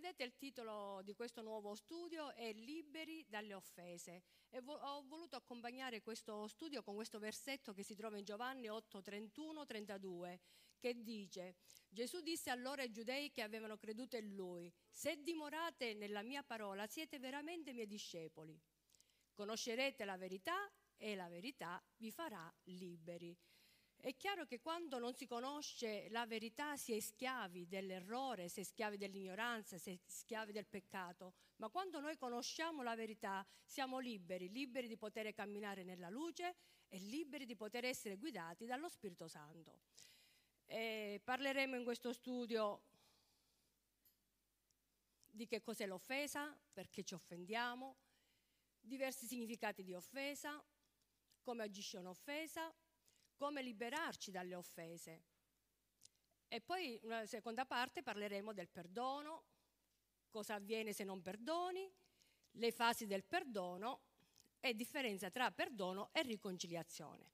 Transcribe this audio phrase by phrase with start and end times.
[0.00, 2.32] vedete il titolo di questo nuovo studio?
[2.32, 4.22] È Liberi dalle offese.
[4.48, 8.68] E vo- ho voluto accompagnare questo studio con questo versetto che si trova in Giovanni
[8.68, 10.40] 8, 31, 32
[10.78, 11.56] che dice
[11.88, 16.86] Gesù disse allora ai giudei che avevano creduto in lui se dimorate nella mia parola
[16.86, 18.56] siete veramente miei discepoli.
[19.32, 23.36] Conoscerete la verità e la verità vi farà liberi
[24.00, 28.62] è chiaro che quando non si conosce la verità si è schiavi dell'errore, si è
[28.62, 34.50] schiavi dell'ignoranza, si è schiavi del peccato, ma quando noi conosciamo la verità siamo liberi,
[34.50, 36.54] liberi di poter camminare nella luce
[36.86, 39.80] e liberi di poter essere guidati dallo Spirito Santo.
[40.66, 42.82] E parleremo in questo studio
[45.26, 47.96] di che cos'è l'offesa, perché ci offendiamo,
[48.80, 50.64] diversi significati di offesa,
[51.42, 52.72] come agisce un'offesa
[53.38, 55.22] come liberarci dalle offese.
[56.48, 59.44] E poi, una seconda parte, parleremo del perdono,
[60.28, 61.90] cosa avviene se non perdoni,
[62.52, 64.00] le fasi del perdono
[64.60, 67.32] e differenza tra perdono e riconciliazione.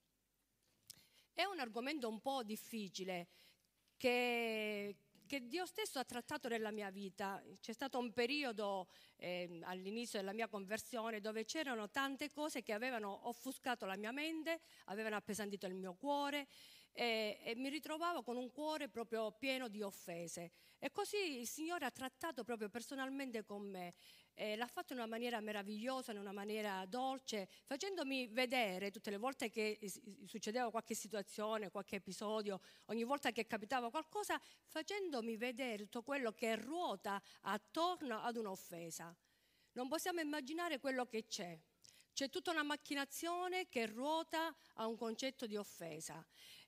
[1.32, 3.28] È un argomento un po' difficile
[3.96, 7.42] che, che Dio stesso ha trattato nella mia vita.
[7.60, 13.28] C'è stato un periodo eh, all'inizio della mia conversione dove c'erano tante cose che avevano
[13.28, 16.46] offuscato la mia mente, avevano appesantito il mio cuore
[16.94, 20.50] e, e mi ritrovavo con un cuore proprio pieno di offese.
[20.78, 23.94] E così il Signore ha trattato proprio personalmente con me
[24.34, 29.16] eh, l'ha fatto in una maniera meravigliosa, in una maniera dolce, facendomi vedere tutte le
[29.16, 29.78] volte che
[30.26, 36.56] succedeva qualche situazione, qualche episodio, ogni volta che capitava qualcosa, facendomi vedere tutto quello che
[36.56, 39.14] ruota attorno ad un'offesa.
[39.72, 41.58] Non possiamo immaginare quello che c'è.
[42.12, 46.24] C'è tutta una macchinazione che ruota a un concetto di offesa.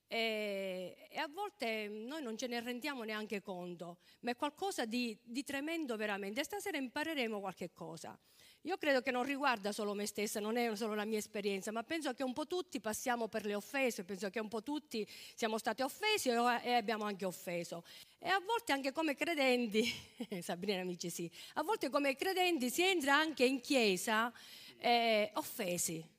[0.08, 5.16] E, e, a volte noi non ce ne rendiamo neanche conto, ma è qualcosa di,
[5.22, 6.44] di tremendo veramente.
[6.44, 8.16] Stasera impareremo qualche cosa.
[8.62, 11.84] Io credo che non riguarda solo me stessa, non è solo la mia esperienza, ma
[11.84, 15.56] penso che un po' tutti passiamo per le offese, penso che un po' tutti siamo
[15.56, 17.84] stati offesi e abbiamo anche offeso.
[18.18, 19.84] E a volte anche come credenti,
[20.42, 24.32] Sabrina amici sì, a volte come credenti si entra anche in chiesa
[24.78, 26.14] eh, offesi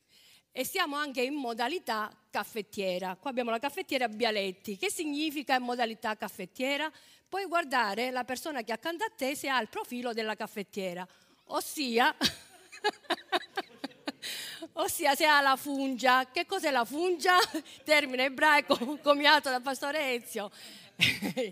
[0.58, 3.16] e siamo anche in modalità caffettiera.
[3.16, 4.76] Qua abbiamo la caffettiera Bialetti.
[4.76, 6.92] Che significa in modalità caffettiera?
[7.30, 11.08] Puoi guardare la persona che accanto a te se ha il profilo della caffettiera,
[11.50, 12.16] ossia,
[14.74, 16.28] ossia se ha la fungia.
[16.32, 17.38] Che cos'è la fungia?
[17.86, 20.50] Termine ebraico comiato da Pastore Ezio.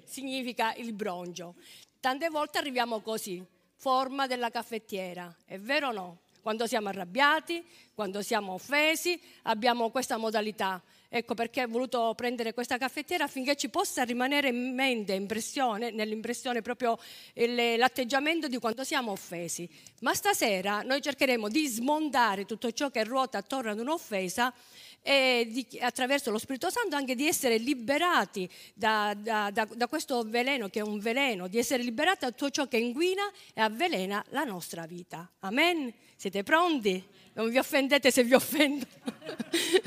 [0.06, 1.54] significa il broncio.
[2.00, 3.46] Tante volte arriviamo così,
[3.76, 5.32] forma della caffettiera.
[5.46, 6.25] È vero o no?
[6.46, 10.80] Quando siamo arrabbiati, quando siamo offesi, abbiamo questa modalità.
[11.10, 16.62] Ecco perché ho voluto prendere questa caffettiera affinché ci possa rimanere in mente, impressione, nell'impressione
[16.62, 17.00] proprio
[17.34, 19.68] l'atteggiamento di quando siamo offesi.
[20.02, 24.54] Ma stasera noi cercheremo di smontare tutto ciò che ruota attorno ad un'offesa
[25.02, 30.22] e di, attraverso lo Spirito Santo anche di essere liberati da, da, da, da, questo
[30.22, 34.24] veleno che è un veleno, di essere liberati da tutto ciò che inquina e avvelena
[34.30, 35.28] la nostra vita.
[35.40, 35.92] Amen?
[36.16, 37.06] Siete pronti?
[37.34, 38.86] Non vi offendete se vi offendo.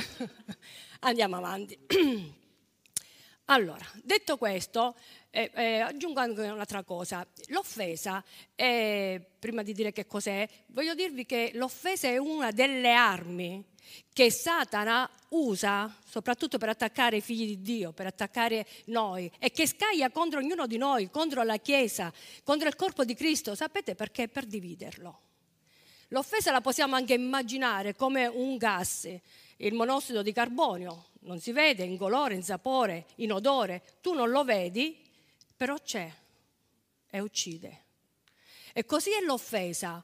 [1.00, 1.78] Andiamo avanti.
[3.50, 4.94] Allora, detto questo,
[5.30, 7.26] eh, eh, aggiungo anche un'altra cosa.
[7.46, 8.22] L'offesa,
[8.54, 13.64] eh, prima di dire che cos'è, voglio dirvi che l'offesa è una delle armi
[14.12, 19.66] che Satana usa soprattutto per attaccare i figli di Dio, per attaccare noi e che
[19.66, 22.12] scaglia contro ognuno di noi, contro la Chiesa,
[22.44, 23.54] contro il corpo di Cristo.
[23.54, 24.28] Sapete perché?
[24.28, 25.27] Per dividerlo.
[26.08, 29.08] L'offesa la possiamo anche immaginare come un gas,
[29.56, 34.30] il monossido di carbonio, non si vede in colore, in sapore, in odore, tu non
[34.30, 34.96] lo vedi,
[35.56, 36.10] però c'è
[37.10, 37.82] e uccide.
[38.72, 40.02] E così è l'offesa.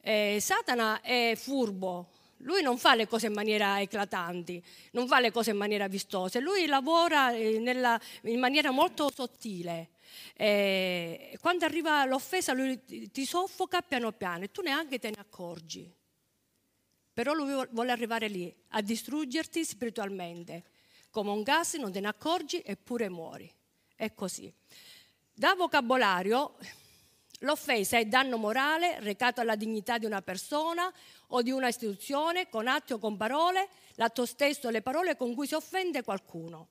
[0.00, 2.08] Eh, Satana è furbo,
[2.38, 6.38] lui non fa le cose in maniera eclatanti, non fa le cose in maniera vistosa,
[6.40, 9.88] lui lavora eh, nella, in maniera molto sottile.
[10.34, 15.92] E quando arriva l'offesa lui ti soffoca piano piano e tu neanche te ne accorgi.
[17.12, 20.64] Però lui vuole arrivare lì a distruggerti spiritualmente.
[21.10, 23.52] Come un gas non te ne accorgi eppure muori.
[23.96, 24.52] È così.
[25.32, 26.56] Da vocabolario
[27.42, 30.92] L'offesa è danno morale recato alla dignità di una persona
[31.28, 35.46] o di una istituzione con atti o con parole, l'atto stesso, le parole con cui
[35.46, 36.70] si offende qualcuno.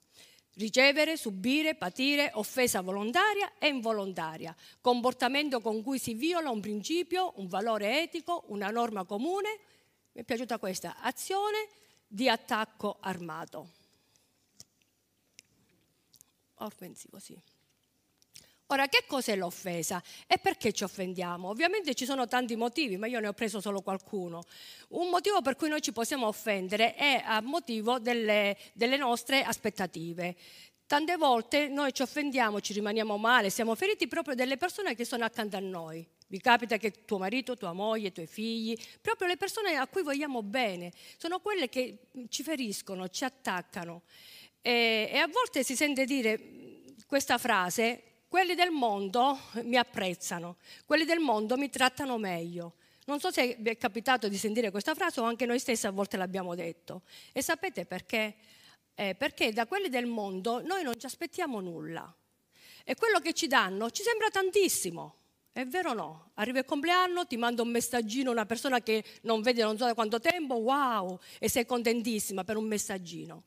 [0.57, 7.47] Ricevere, subire, patire, offesa volontaria e involontaria, comportamento con cui si viola un principio, un
[7.47, 9.59] valore etico, una norma comune.
[10.13, 11.67] Mi è piaciuta questa azione
[12.07, 13.69] di attacco armato.
[16.55, 17.39] Offensivo, sì.
[18.69, 21.47] Ora, che cos'è l'offesa e perché ci offendiamo?
[21.47, 24.43] Ovviamente ci sono tanti motivi, ma io ne ho preso solo qualcuno.
[24.89, 30.35] Un motivo per cui noi ci possiamo offendere è a motivo delle, delle nostre aspettative.
[30.85, 35.23] Tante volte noi ci offendiamo, ci rimaniamo male, siamo feriti proprio delle persone che sono
[35.23, 36.05] accanto a noi.
[36.27, 40.03] Vi capita che tuo marito, tua moglie, i tuoi figli, proprio le persone a cui
[40.03, 44.01] vogliamo bene, sono quelle che ci feriscono, ci attaccano.
[44.61, 46.39] E, e a volte si sente dire
[47.05, 52.73] questa frase, quelli del mondo mi apprezzano, quelli del mondo mi trattano meglio.
[53.05, 55.91] Non so se vi è capitato di sentire questa frase o anche noi stessi a
[55.91, 57.03] volte l'abbiamo detto.
[57.31, 58.35] E sapete perché?
[58.95, 62.13] Eh, perché da quelli del mondo noi non ci aspettiamo nulla.
[62.83, 65.15] E quello che ci danno ci sembra tantissimo.
[65.53, 66.31] È vero o no?
[66.35, 69.93] Arriva il compleanno, ti manda un messaggino, una persona che non vede non so da
[69.93, 73.43] quanto tempo, wow, e sei contentissima per un messaggino.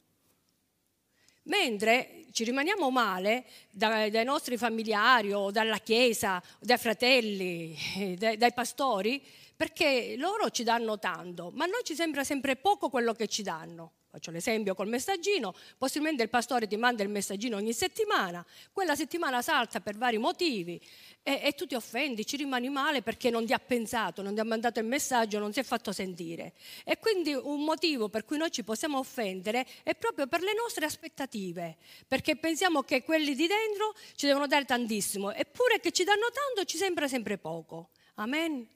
[1.51, 7.77] Mentre ci rimaniamo male dai, nostri familiari o dalla Chiesa, dai fratelli,
[8.17, 9.21] dai, dai pastori,
[9.57, 13.43] perché loro ci danno tanto, ma a noi ci sembra sempre poco quello che ci
[13.43, 13.95] danno.
[14.11, 19.41] Faccio l'esempio col messaggino, possibilmente il pastore ti manda il messaggino ogni settimana, quella settimana
[19.41, 20.81] salta per vari motivi
[21.23, 24.41] e, e, tu ti offendi, ci rimani male perché non ti ha pensato, non ti
[24.41, 26.55] ha mandato il messaggio, non si è fatto sentire.
[26.85, 30.87] E quindi un motivo per cui noi ci possiamo offendere è proprio per le nostre
[30.87, 31.77] aspettative,
[32.09, 36.65] perché pensiamo che quelli di dentro ci devono dare tantissimo, eppure che ci danno tanto
[36.65, 37.91] ci sembra sempre poco.
[38.15, 38.67] Amen.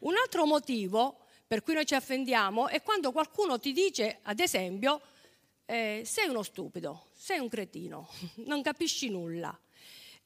[0.00, 5.00] Un altro motivo per cui noi ci offendiamo è quando qualcuno ti dice, ad esempio,
[5.66, 8.08] eh, sei uno stupido, sei un cretino,
[8.46, 9.56] non capisci nulla.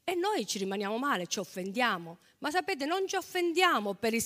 [0.04, 2.18] E noi ci rimaniamo male, ci offendiamo.
[2.38, 4.22] Ma sapete, non ci offendiamo per il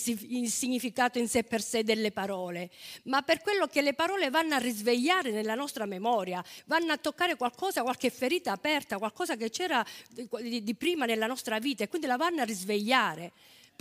[0.48, 2.70] significato in sé per sé delle parole,
[3.04, 7.34] ma per quello che le parole vanno a risvegliare nella nostra memoria, vanno a toccare
[7.34, 12.16] qualcosa, qualche ferita aperta, qualcosa che c'era di prima nella nostra vita e quindi la
[12.16, 13.32] vanno a risvegliare.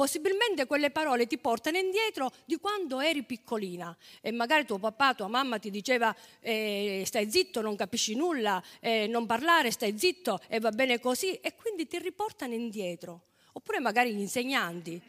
[0.02, 5.28] Possibilmente quelle parole ti portano indietro di quando eri piccolina e magari tuo papà, tua
[5.28, 10.60] mamma ti diceva eh, stai zitto, non capisci nulla, eh, non parlare, stai zitto e
[10.60, 13.26] va bene così e quindi ti riportano indietro.
[13.54, 15.00] Oppure magari gli insegnanti.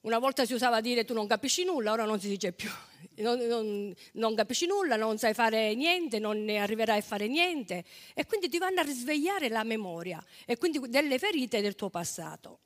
[0.00, 2.70] Una volta si usava dire tu non capisci nulla, ora non si dice più.
[3.14, 7.84] Non, non, non, capisci nulla, non sai fare niente, non ne arriverai a fare niente
[8.14, 12.60] e quindi ti vanno a risvegliare la memoria e quindi delle ferite del tuo passato.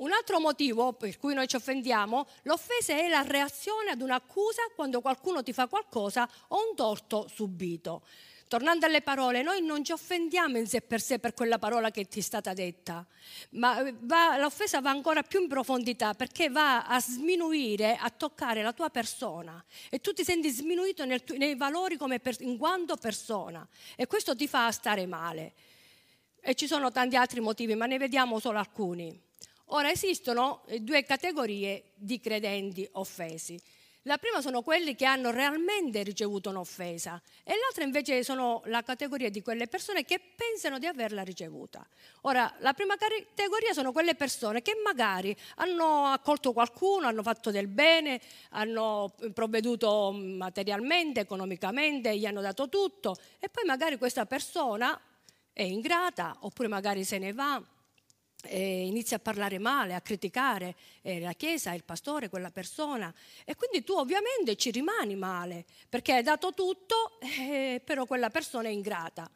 [0.00, 5.02] Un altro motivo per cui noi ci offendiamo, l'offesa è la reazione ad un'accusa quando
[5.02, 8.02] qualcuno ti fa qualcosa o un torto subito.
[8.48, 12.08] Tornando alle parole, noi non ci offendiamo in sé per sé per quella parola che
[12.08, 13.06] ti è stata detta,
[13.50, 18.72] ma va, l'offesa va ancora più in profondità perché va a sminuire, a toccare la
[18.72, 23.64] tua persona e tu ti senti sminuito nel, nei valori per, in quanto persona
[23.94, 25.52] e questo ti fa stare male.
[26.40, 29.28] E ci sono tanti altri motivi, ma ne vediamo solo alcuni.
[29.72, 33.60] Ora esistono eh, due categorie di credenti offesi.
[34.04, 39.28] La prima sono quelli che hanno realmente ricevuto un'offesa e l'altra invece sono la categoria
[39.28, 41.86] di quelle persone che pensano di averla ricevuta.
[42.22, 47.68] Ora, la prima categoria sono quelle persone che magari hanno accolto qualcuno, hanno fatto del
[47.68, 48.20] bene,
[48.50, 54.98] hanno provveduto materialmente, economicamente, gli hanno dato tutto e poi magari questa persona
[55.52, 57.62] è ingrata oppure magari se ne va
[58.44, 63.12] e inizia a parlare male, a criticare eh, la Chiesa, il pastore, quella persona.
[63.44, 68.68] E quindi tu ovviamente ci rimani male, perché hai dato tutto, eh, però quella persona
[68.68, 69.30] è ingrata.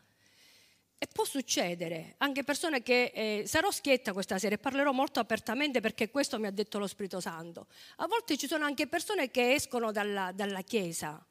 [0.96, 5.80] E può succedere, anche persone che eh, sarò schietta questa sera e parlerò molto apertamente
[5.80, 7.66] perché questo mi ha detto lo Spirito Santo.
[7.96, 11.22] A volte ci sono anche persone che escono dalla, dalla Chiesa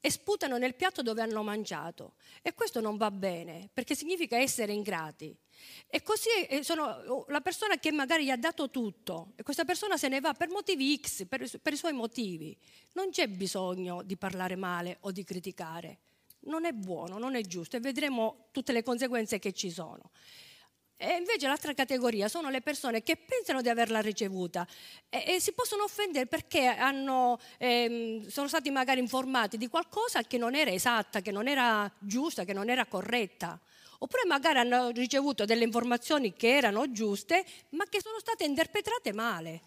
[0.00, 2.14] e sputano nel piatto dove hanno mangiato.
[2.42, 5.36] E questo non va bene, perché significa essere ingrati.
[5.88, 9.64] E così eh, sono oh, la persona che magari gli ha dato tutto e questa
[9.64, 12.56] persona se ne va per motivi X, per, per i suoi motivi.
[12.92, 15.98] Non c'è bisogno di parlare male o di criticare.
[16.40, 20.10] Non è buono, non è giusto e vedremo tutte le conseguenze che ci sono.
[21.00, 24.66] E invece l'altra categoria sono le persone che pensano di averla ricevuta
[25.08, 30.38] e, e si possono offendere perché hanno, ehm, sono stati magari informati di qualcosa che
[30.38, 33.60] non era esatta, che non era giusta, che non era corretta.
[34.00, 39.60] Oppure magari hanno ricevuto delle informazioni che erano giuste, ma che sono state interpretate male.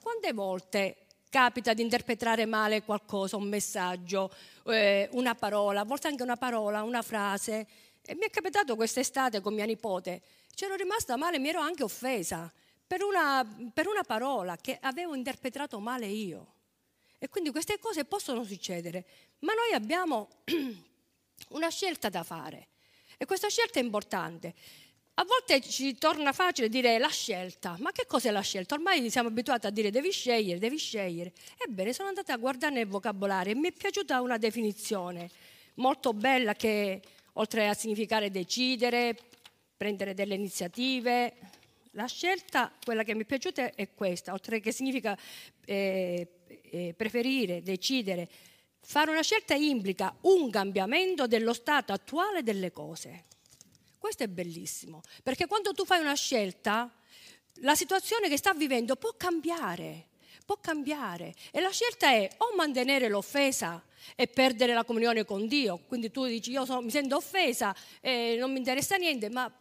[0.00, 0.96] Quante volte
[1.28, 4.32] capita di interpretare male qualcosa, un messaggio,
[4.64, 7.66] eh, una parola, a volte anche una parola, una frase?
[8.02, 10.22] E mi è capitato quest'estate con mia nipote
[10.58, 12.52] c'ero rimasta male, mi ero anche offesa
[12.84, 16.54] per una, per una parola che avevo interpretato male io.
[17.16, 19.04] E quindi queste cose possono succedere,
[19.40, 20.28] ma noi abbiamo
[21.50, 22.70] una scelta da fare
[23.16, 24.52] e questa scelta è importante.
[25.14, 28.74] A volte ci torna facile dire la scelta, ma che cos'è la scelta?
[28.74, 31.34] Ormai siamo abituati a dire devi scegliere, devi scegliere.
[31.56, 35.30] Ebbene, sono andata a guardare nel vocabolario e mi è piaciuta una definizione
[35.74, 37.00] molto bella che
[37.34, 39.16] oltre a significare decidere,
[39.78, 41.34] prendere delle iniziative,
[41.92, 45.16] la scelta, quella che mi è piaciuta è questa, oltre che significa
[45.64, 46.26] eh,
[46.70, 48.28] eh, preferire, decidere,
[48.80, 53.26] fare una scelta implica un cambiamento dello stato attuale delle cose.
[53.98, 56.92] Questo è bellissimo, perché quando tu fai una scelta,
[57.60, 60.08] la situazione che sta vivendo può cambiare,
[60.44, 61.34] può cambiare.
[61.52, 63.80] E la scelta è o mantenere l'offesa
[64.16, 68.36] e perdere la comunione con Dio, quindi tu dici io sono, mi sento offesa e
[68.38, 69.52] non mi interessa niente, ma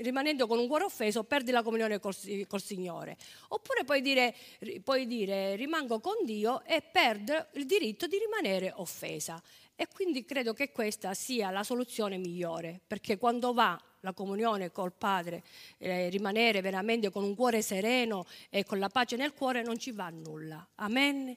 [0.00, 2.14] rimanendo con un cuore offeso perdi la comunione col,
[2.46, 3.16] col Signore.
[3.48, 4.34] Oppure puoi dire,
[4.82, 9.42] puoi dire rimango con Dio e perdo il diritto di rimanere offesa.
[9.74, 14.92] E quindi credo che questa sia la soluzione migliore, perché quando va la comunione col
[14.92, 15.42] Padre,
[15.78, 19.90] eh, rimanere veramente con un cuore sereno e con la pace nel cuore non ci
[19.90, 20.66] va nulla.
[20.76, 21.36] Amen.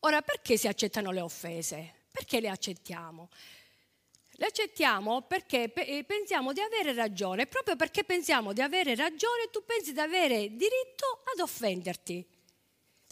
[0.00, 1.94] Ora, perché si accettano le offese?
[2.10, 3.28] Perché le accettiamo?
[4.42, 7.46] Le accettiamo perché eh, pensiamo di avere ragione.
[7.46, 12.26] Proprio perché pensiamo di avere ragione, tu pensi di avere diritto ad offenderti.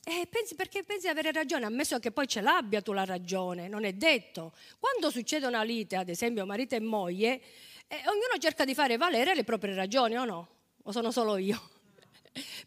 [0.02, 3.68] Eh, pensi, perché pensi di avere ragione, ammesso che poi ce l'abbia tu la ragione,
[3.68, 4.52] non è detto.
[4.80, 7.40] Quando succede una lite, ad esempio marito e moglie,
[7.87, 10.49] eh, ognuno cerca di fare valere le proprie ragioni o no?
[10.82, 11.79] O sono solo io?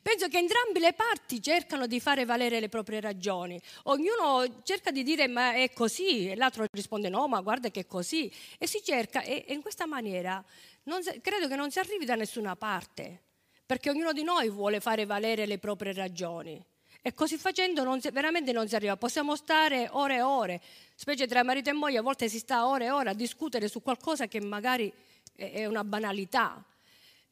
[0.01, 3.59] Penso che entrambe le parti cercano di fare valere le proprie ragioni.
[3.83, 7.85] Ognuno cerca di dire ma è così e l'altro risponde no, ma guarda che è
[7.85, 8.31] così.
[8.57, 10.43] E si cerca e, in questa maniera
[10.83, 13.21] non, credo che non si arrivi da nessuna parte,
[13.65, 16.61] perché ognuno di noi vuole fare valere le proprie ragioni.
[17.01, 18.97] E così facendo non si, veramente non si arriva.
[18.97, 20.61] Possiamo stare ore e ore,
[20.95, 23.81] specie tra marito e moglie, a volte si sta ore e ore a discutere su
[23.81, 24.91] qualcosa che magari
[25.35, 26.63] è una banalità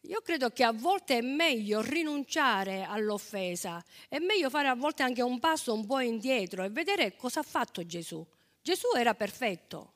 [0.01, 5.22] io credo che a volte è meglio rinunciare all'offesa, è meglio fare a volte anche
[5.22, 8.25] un passo un po' indietro e vedere cosa ha fatto Gesù.
[8.62, 9.93] Gesù era perfetto,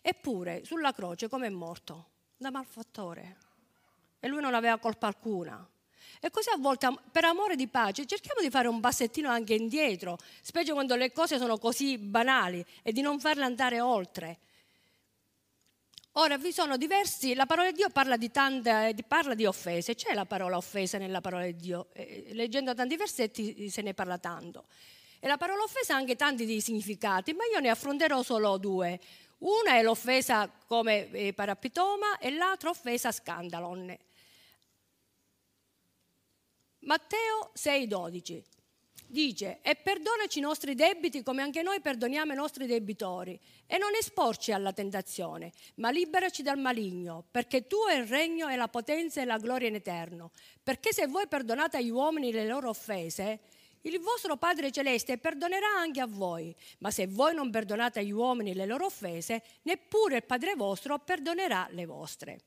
[0.00, 2.06] eppure sulla croce come è morto?
[2.36, 3.36] Da malfattore.
[4.20, 5.68] E lui non aveva colpa alcuna.
[6.20, 10.18] E così a volte, per amore di pace, cerchiamo di fare un passettino anche indietro,
[10.40, 14.38] specie quando le cose sono così banali, e di non farle andare oltre.
[16.18, 20.14] Ora vi sono diversi, la parola di Dio parla di, tante, parla di offese, c'è
[20.14, 24.18] la parola offesa nella parola di Dio, eh, leggendo tanti versetti eh, se ne parla
[24.18, 24.66] tanto.
[25.20, 28.98] E la parola offesa ha anche tanti significati, ma io ne affronterò solo due.
[29.38, 33.96] Una è l'offesa come eh, parapitoma e l'altra offesa scandalon.
[36.80, 38.42] Matteo 6,12
[39.08, 43.94] dice e perdonaci i nostri debiti come anche noi perdoniamo i nostri debitori e non
[43.94, 49.20] esporci alla tentazione, ma liberaci dal maligno, perché tu è il regno e la potenza
[49.20, 50.30] e la gloria in eterno.
[50.62, 53.40] Perché se voi perdonate agli uomini le loro offese,
[53.82, 58.54] il vostro Padre Celeste perdonerà anche a voi, ma se voi non perdonate agli uomini
[58.54, 62.38] le loro offese, neppure il Padre vostro perdonerà le vostre.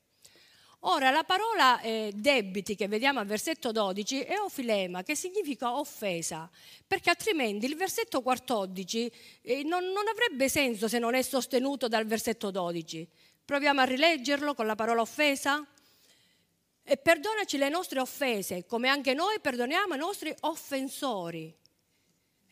[0.86, 6.50] Ora, la parola eh, debiti che vediamo al versetto 12 è ofilema, che significa offesa,
[6.88, 9.12] perché altrimenti il versetto 14
[9.44, 13.08] eh, non, non avrebbe senso se non è sostenuto dal versetto 12.
[13.46, 15.64] Proviamo a rileggerlo con la parola offesa.
[16.84, 21.56] E perdonaci le nostre offese, come anche noi perdoniamo i nostri offensori.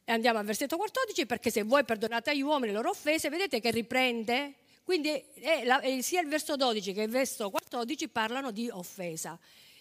[0.06, 3.60] E andiamo al versetto 14, perché se voi perdonate agli uomini le loro offese, vedete
[3.60, 4.54] che riprende
[4.90, 9.38] quindi è la, è sia il verso 12 che il verso 14 parlano di offesa.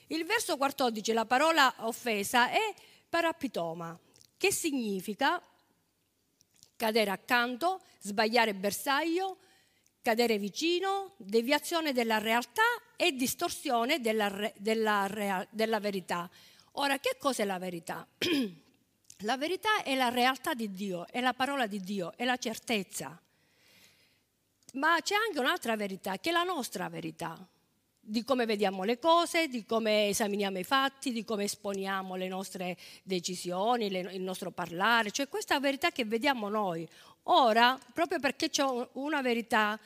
[0.09, 2.75] Il verso 14, la parola offesa è
[3.09, 3.99] parapitoma,
[4.37, 5.43] che significa
[6.77, 9.39] cadere accanto, sbagliare bersaglio,
[10.03, 12.61] cadere vicino, deviazione della realtà
[12.95, 16.29] e distorsione della, della, della verità.
[16.73, 18.07] Ora, che cos'è la verità?
[19.25, 23.19] la verità è la realtà di Dio, è la parola di Dio, è la certezza.
[24.79, 27.37] Ma c'è anche un'altra verità, che è la nostra verità,
[27.99, 32.77] di come vediamo le cose, di come esaminiamo i fatti, di come esponiamo le nostre
[33.03, 36.89] decisioni, le, il nostro parlare, cioè questa verità che vediamo noi.
[37.25, 39.79] Ora, proprio perché c'è una verità,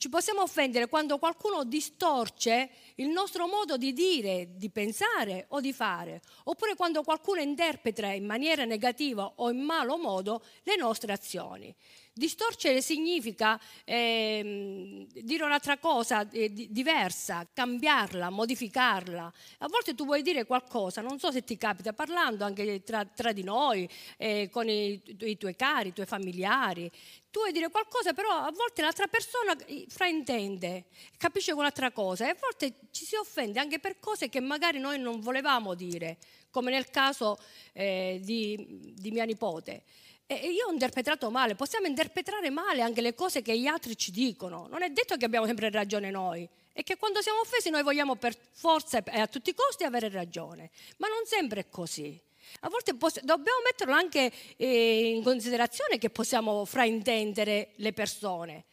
[0.00, 5.74] ci possiamo offendere quando qualcuno distorce il nostro modo di dire, di pensare o di
[5.74, 11.74] fare, oppure quando qualcuno interpreta in maniera negativa o in malo modo le nostre azioni.
[12.12, 19.32] Distorcere significa eh, dire un'altra cosa eh, diversa, cambiarla, modificarla.
[19.58, 23.32] A volte tu vuoi dire qualcosa, non so se ti capita, parlando anche tra, tra
[23.32, 26.90] di noi, eh, con i, i, tuoi cari, i tuoi familiari.
[27.30, 32.30] Tu vuoi dire qualcosa, però a volte l'altra persona eh, fraintende, capisce un'altra cosa e
[32.30, 36.18] a volte ci si offende anche per cose che magari noi non volevamo dire,
[36.50, 37.38] come nel caso
[37.72, 39.84] eh, di, di mia nipote.
[40.26, 44.10] E io ho interpretato male, possiamo interpretare male anche le cose che gli altri ci
[44.10, 44.66] dicono.
[44.68, 48.16] Non è detto che abbiamo sempre ragione noi, è che quando siamo offesi noi vogliamo
[48.16, 52.20] per forza e a tutti i costi avere ragione, ma non sempre è così.
[52.60, 58.64] A volte dobbiamo metterlo anche eh, in considerazione che possiamo fraintendere le persone.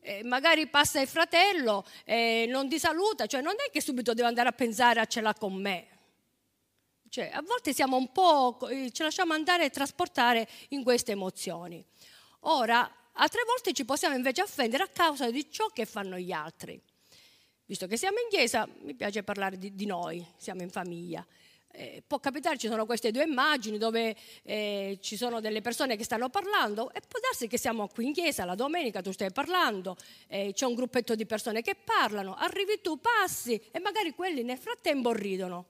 [0.00, 4.28] Eh, magari passa il fratello, eh, non ti saluta, cioè non è che subito deve
[4.28, 5.88] andare a pensare a ce l'ha con me.
[7.08, 11.82] Cioè, a volte siamo un po', eh, ci lasciamo andare e trasportare in queste emozioni.
[12.40, 16.78] Ora, altre volte ci possiamo invece offendere a causa di ciò che fanno gli altri.
[17.66, 21.24] Visto che siamo in chiesa, mi piace parlare di, di noi, siamo in famiglia.
[21.76, 26.04] Eh, può capitare, ci sono queste due immagini dove eh, ci sono delle persone che
[26.04, 29.96] stanno parlando e può darsi che siamo qui in chiesa la domenica, tu stai parlando,
[30.28, 34.58] eh, c'è un gruppetto di persone che parlano, arrivi tu, passi e magari quelli nel
[34.58, 35.66] frattempo ridono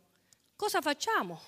[0.65, 1.41] cosa facciamo?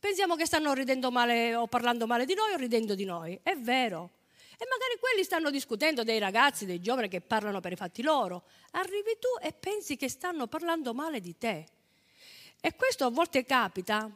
[0.00, 3.38] Pensiamo che stanno ridendo male o parlando male di noi o ridendo di noi.
[3.42, 4.10] È vero.
[4.58, 8.42] E magari quelli stanno discutendo dei ragazzi, dei giovani che parlano per i fatti loro.
[8.72, 11.64] Arrivi tu e pensi che stanno parlando male di te.
[12.60, 14.10] E questo a volte capita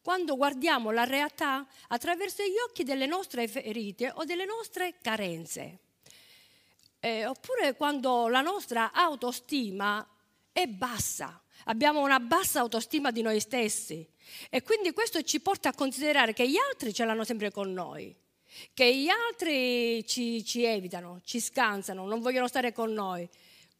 [0.00, 5.78] quando guardiamo la realtà attraverso gli occhi delle nostre ferite o delle nostre carenze.
[7.00, 10.06] Eh, oppure quando la nostra autostima
[10.50, 14.06] è bassa abbiamo una bassa autostima di noi stessi
[14.50, 18.14] e quindi questo ci porta a considerare che gli altri ce l'hanno sempre con noi,
[18.74, 23.28] che gli altri ci, ci evitano, ci scansano, non vogliono stare con noi.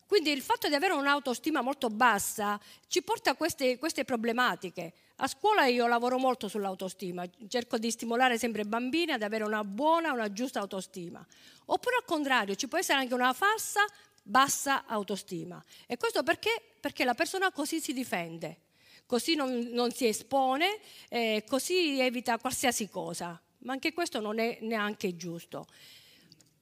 [0.08, 4.94] Quindi il fatto di avere un'autostima molto bassa ci porta a queste, queste, problematiche.
[5.16, 9.62] A scuola io lavoro molto sull'autostima, cerco di stimolare sempre i bambini ad avere una
[9.64, 11.24] buona, una giusta autostima.
[11.66, 13.84] Oppure al contrario, ci può essere anche una falsa
[14.22, 15.62] bassa autostima.
[15.86, 16.58] E questo perché?
[16.80, 18.60] Perché la persona così si difende,
[19.04, 20.78] così non, non si espone,
[21.10, 23.38] eh, così evita qualsiasi cosa.
[23.59, 25.66] Ma anche questo non è neanche giusto.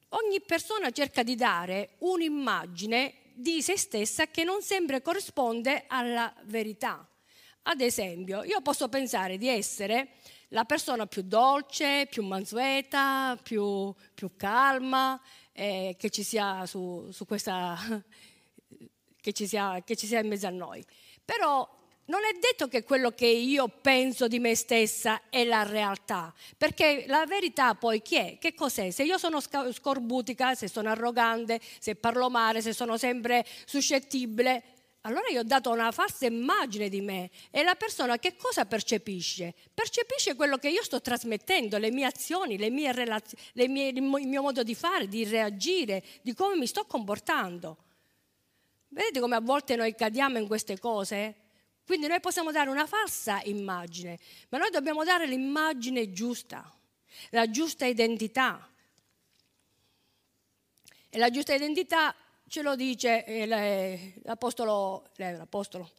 [0.08, 7.06] Ogni persona cerca di dare un'immagine di se stessa che non sempre corrisponde alla verità.
[7.64, 10.12] Ad esempio, io posso pensare di essere
[10.48, 15.20] la persona più dolce, più mansueta, più, più calma,
[15.52, 17.76] eh, che ci sia su, su questa
[19.20, 20.82] che ci, sia, che ci sia in mezzo a noi.
[21.22, 21.68] Però
[22.06, 27.04] non è detto che quello che io penso di me stessa è la realtà, perché
[27.08, 28.38] la verità poi chi è?
[28.38, 28.90] Che cos'è?
[28.90, 34.62] Se io sono scorbutica, se sono arrogante, se parlo male, se sono sempre suscettibile,
[35.06, 39.54] allora io ho dato una falsa immagine di me e la persona che cosa percepisce?
[39.72, 44.02] Percepisce quello che io sto trasmettendo, le mie azioni, le mie relaz- le mie, il
[44.02, 47.76] mio modo di fare, di reagire, di come mi sto comportando.
[48.88, 51.45] Vedete come a volte noi cadiamo in queste cose?
[51.86, 54.18] Quindi noi possiamo dare una falsa immagine,
[54.48, 56.68] ma noi dobbiamo dare l'immagine giusta,
[57.30, 58.68] la giusta identità.
[61.08, 62.12] E la giusta identità
[62.48, 63.46] ce lo dice eh,
[64.24, 65.92] l'apostolo, eh, l'apostolo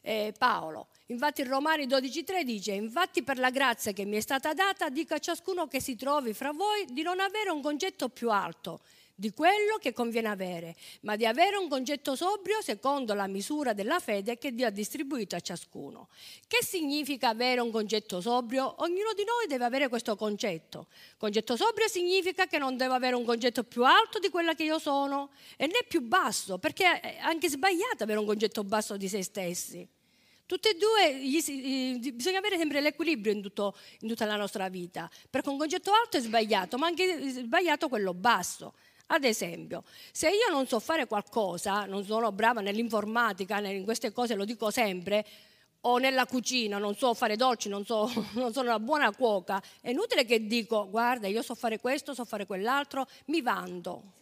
[0.00, 0.86] eh, Paolo.
[1.06, 5.14] Infatti in Romani 12.3 dice, infatti per la grazia che mi è stata data, dico
[5.14, 8.80] a ciascuno che si trovi fra voi di non avere un concetto più alto
[9.22, 14.00] di quello che conviene avere, ma di avere un concetto sobrio secondo la misura della
[14.00, 16.08] fede che Dio ha distribuito a ciascuno.
[16.48, 18.74] Che significa avere un concetto sobrio?
[18.82, 20.88] Ognuno di noi deve avere questo concetto.
[21.18, 24.80] Concetto sobrio significa che non devo avere un concetto più alto di quella che io
[24.80, 29.22] sono e né più basso, perché è anche sbagliato avere un concetto basso di se
[29.22, 29.88] stessi.
[30.46, 35.48] Tutte e due, bisogna avere sempre l'equilibrio in, tutto, in tutta la nostra vita, perché
[35.48, 38.74] un concetto alto è sbagliato, ma anche sbagliato quello basso.
[39.06, 44.34] Ad esempio, se io non so fare qualcosa, non sono brava nell'informatica, in queste cose
[44.34, 45.26] lo dico sempre,
[45.84, 49.90] o nella cucina, non so fare dolci, non, so, non sono una buona cuoca, è
[49.90, 54.20] inutile che dico, guarda, io so fare questo, so fare quell'altro, mi vando.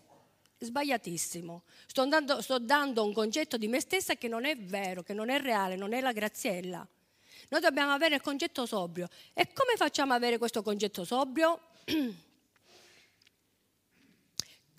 [0.58, 1.62] Sbagliatissimo.
[1.86, 5.30] Sto dando, sto dando un concetto di me stessa che non è vero, che non
[5.30, 6.86] è reale, non è la graziella.
[7.48, 9.08] Noi dobbiamo avere il concetto sobrio.
[9.32, 11.60] E come facciamo ad avere questo concetto sobrio?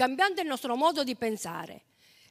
[0.02, 1.84] cambiando il nostro modo di pensare.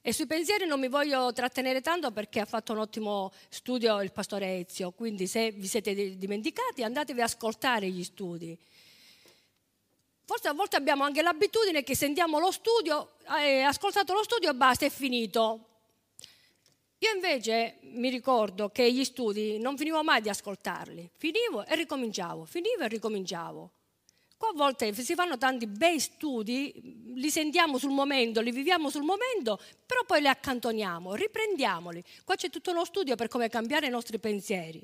[0.03, 4.11] E sui pensieri non mi voglio trattenere tanto perché ha fatto un ottimo studio il
[4.11, 8.59] pastore Ezio, quindi se vi siete dimenticati andatevi ad ascoltare gli studi.
[10.25, 14.55] Forse a volte abbiamo anche l'abitudine che sentiamo lo studio, eh, ascoltato lo studio e
[14.55, 15.67] basta, è finito.
[16.99, 22.45] Io invece mi ricordo che gli studi non finivo mai di ascoltarli, finivo e ricominciavo,
[22.47, 23.71] finivo e ricominciavo.
[24.41, 29.03] Qua a volte si fanno tanti bei studi, li sentiamo sul momento, li viviamo sul
[29.03, 32.03] momento, però poi li accantoniamo, riprendiamoli.
[32.25, 34.81] Qua c'è tutto uno studio per come cambiare i nostri pensieri.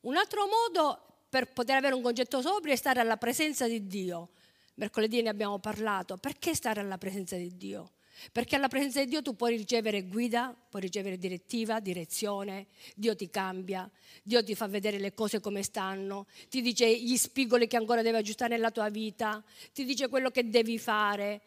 [0.00, 4.30] Un altro modo per poter avere un concetto sobrio è stare alla presenza di Dio.
[4.74, 6.16] Mercoledì ne abbiamo parlato.
[6.16, 7.92] Perché stare alla presenza di Dio?
[8.32, 13.30] Perché alla presenza di Dio tu puoi ricevere guida, puoi ricevere direttiva, direzione, Dio ti
[13.30, 13.90] cambia,
[14.22, 18.16] Dio ti fa vedere le cose come stanno, ti dice gli spigoli che ancora devi
[18.16, 21.40] aggiustare nella tua vita, ti dice quello che devi fare,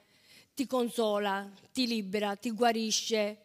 [0.53, 3.37] ti consola, ti libera, ti guarisce,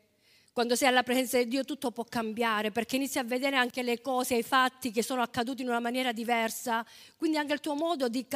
[0.58, 4.00] quando sei alla presenza di Dio tutto può cambiare perché inizi a vedere anche le
[4.00, 6.84] cose, i fatti che sono accaduti in una maniera diversa.
[7.16, 8.26] Quindi anche il tuo modo di,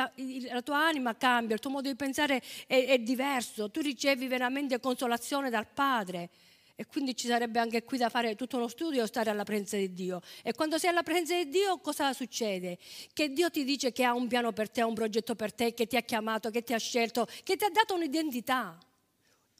[0.49, 3.73] la tua anima cambia, il tuo modo di pensare è, è diverso.
[3.73, 6.31] Tu ricevi veramente consolazione dal Padre.
[6.77, 9.93] E quindi ci sarebbe anche qui da fare tutto uno studio, stare alla presenza di
[9.93, 10.21] Dio.
[10.45, 12.79] E quando sei alla presenza di Dio, cosa succede?
[13.13, 15.89] Che Dio ti dice che ha un piano per te, un progetto per te, che
[15.89, 18.79] ti ha chiamato, che ti ha scelto, che ti ha dato un'identità.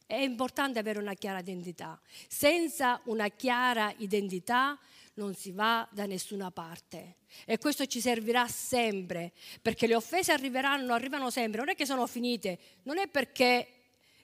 [0.07, 2.01] È importante avere una chiara identità.
[2.29, 4.79] Senza una chiara identità
[5.15, 7.17] non si va da nessuna parte.
[7.45, 12.07] E questo ci servirà sempre, perché le offese arriveranno, arrivano sempre, non è che sono
[12.07, 13.69] finite, non è perché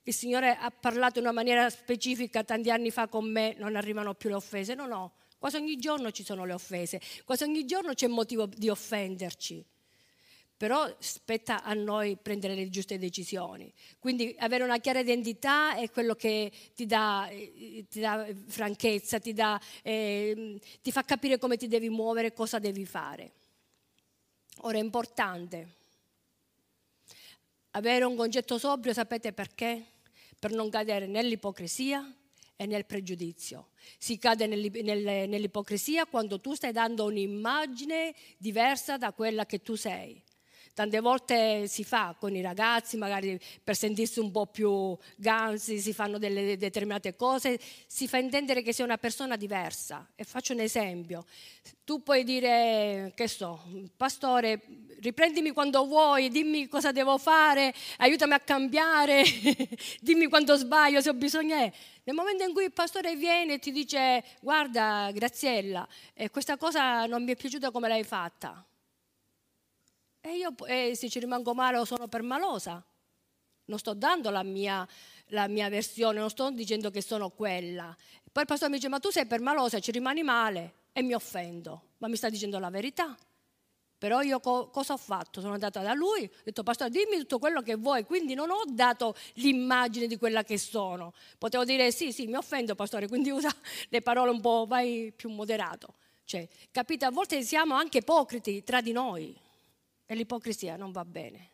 [0.02, 4.14] il Signore ha parlato in una maniera specifica tanti anni fa con me, non arrivano
[4.14, 7.92] più le offese, no, no, quasi ogni giorno ci sono le offese, quasi ogni giorno
[7.92, 9.64] c'è motivo di offenderci
[10.58, 13.72] però spetta a noi prendere le giuste decisioni.
[14.00, 19.32] Quindi avere una chiara identità è quello che ti dà, eh, ti dà franchezza, ti,
[19.32, 23.32] dà, eh, ti fa capire come ti devi muovere, cosa devi fare.
[24.62, 25.76] Ora è importante
[27.70, 29.84] avere un concetto sobrio, sapete perché?
[30.40, 32.12] Per non cadere nell'ipocrisia
[32.56, 33.68] e nel pregiudizio.
[33.96, 40.20] Si cade nell'ipocrisia quando tu stai dando un'immagine diversa da quella che tu sei.
[40.78, 45.92] Tante volte si fa con i ragazzi, magari per sentirsi un po' più ganzi, si
[45.92, 50.08] fanno delle determinate cose, si fa intendere che sei una persona diversa.
[50.14, 51.24] E faccio un esempio.
[51.82, 53.60] Tu puoi dire, che so,
[53.96, 54.62] pastore,
[55.00, 59.24] riprendimi quando vuoi, dimmi cosa devo fare, aiutami a cambiare,
[59.98, 61.56] dimmi quando sbaglio, se ho bisogno.
[61.56, 67.04] Nel momento in cui il pastore viene e ti dice, guarda Graziella, eh, questa cosa
[67.06, 68.64] non mi è piaciuta come l'hai fatta
[70.28, 72.84] e io eh, se ci rimango male o sono permalosa.
[73.66, 74.86] Non sto dando la mia,
[75.28, 77.94] la mia versione, non sto dicendo che sono quella.
[78.32, 81.82] Poi il pastore mi dice, ma tu sei permalosa, ci rimani male e mi offendo.
[81.98, 83.16] Ma mi sta dicendo la verità.
[83.98, 85.40] Però io co- cosa ho fatto?
[85.40, 88.62] Sono andata da lui, ho detto pastore dimmi tutto quello che vuoi, quindi non ho
[88.64, 91.12] dato l'immagine di quella che sono.
[91.36, 93.52] Potevo dire sì, sì, mi offendo pastore, quindi usa
[93.90, 95.94] le parole un po', vai più moderato.
[96.24, 99.36] Cioè, capite, a volte siamo anche ipocriti tra di noi.
[100.10, 101.50] E l'ipocrisia non va bene.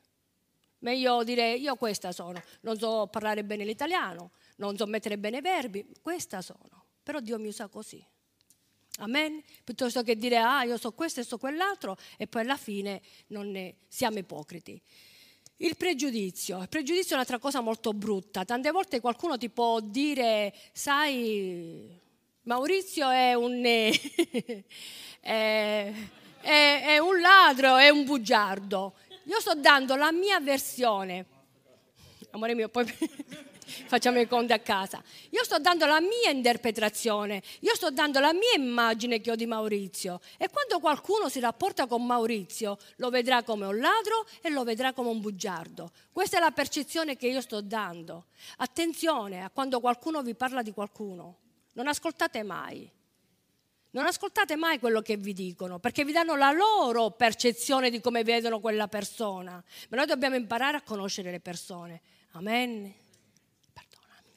[0.78, 5.40] Meglio dire io questa sono, non so parlare bene l'italiano, non so mettere bene i
[5.40, 6.84] verbi, questa sono.
[7.02, 8.06] Però Dio mi usa così.
[8.98, 9.42] Amen?
[9.64, 13.50] Piuttosto che dire ah io so questo e so quell'altro e poi alla fine non
[13.50, 14.80] ne siamo ipocriti.
[15.56, 16.62] Il pregiudizio.
[16.62, 18.44] Il pregiudizio è un'altra cosa molto brutta.
[18.44, 22.00] Tante volte qualcuno ti può dire, sai,
[22.42, 23.64] Maurizio è un...
[25.20, 25.92] è,
[26.44, 28.94] è, è un ladro, è un bugiardo.
[29.24, 31.26] Io sto dando la mia versione.
[32.30, 32.84] Amore mio, poi
[33.86, 35.02] facciamo i conti a casa.
[35.30, 39.46] Io sto dando la mia interpretazione, io sto dando la mia immagine che ho di
[39.46, 40.20] Maurizio.
[40.36, 44.92] E quando qualcuno si rapporta con Maurizio, lo vedrà come un ladro e lo vedrà
[44.92, 45.90] come un bugiardo.
[46.12, 48.26] Questa è la percezione che io sto dando.
[48.58, 51.38] Attenzione a quando qualcuno vi parla di qualcuno.
[51.72, 52.90] Non ascoltate mai.
[53.94, 58.24] Non ascoltate mai quello che vi dicono, perché vi danno la loro percezione di come
[58.24, 59.62] vedono quella persona.
[59.88, 62.00] Ma noi dobbiamo imparare a conoscere le persone.
[62.32, 62.92] Amen.
[63.72, 64.28] Perdonami.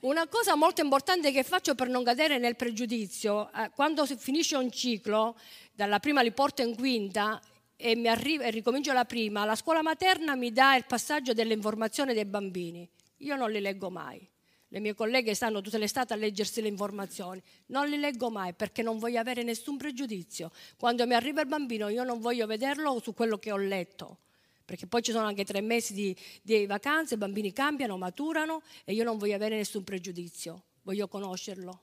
[0.00, 4.70] Una cosa molto importante che faccio per non cadere nel pregiudizio, eh, quando finisce un
[4.70, 5.38] ciclo,
[5.72, 7.40] dalla prima li porto in quinta
[7.74, 11.54] e, mi arrivo, e ricomincio la prima, la scuola materna mi dà il passaggio delle
[11.54, 12.86] informazioni dei bambini.
[13.20, 14.28] Io non li leggo mai.
[14.72, 17.42] Le mie colleghe stanno tutte le estate a leggersi le informazioni.
[17.66, 20.52] Non li leggo mai perché non voglio avere nessun pregiudizio.
[20.78, 24.18] Quando mi arriva il bambino io non voglio vederlo su quello che ho letto.
[24.64, 28.92] Perché poi ci sono anche tre mesi di, di vacanze, i bambini cambiano, maturano e
[28.92, 30.62] io non voglio avere nessun pregiudizio.
[30.82, 31.80] Voglio conoscerlo.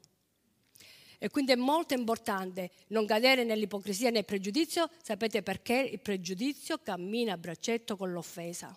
[1.18, 4.90] E quindi è molto importante non cadere nell'ipocrisia e nel pregiudizio.
[5.04, 8.74] Sapete perché il pregiudizio cammina a braccetto con l'offesa.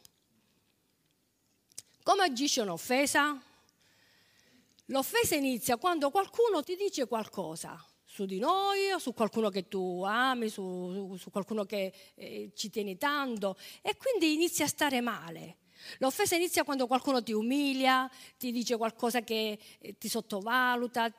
[2.02, 3.40] Come agisce un'offesa?
[4.90, 10.02] L'offesa inizia quando qualcuno ti dice qualcosa su di noi o su qualcuno che tu
[10.04, 15.58] ami, su, su qualcuno che eh, ci tieni tanto e quindi inizi a stare male.
[15.98, 21.10] L'offesa inizia quando qualcuno ti umilia, ti dice qualcosa che eh, ti sottovaluta,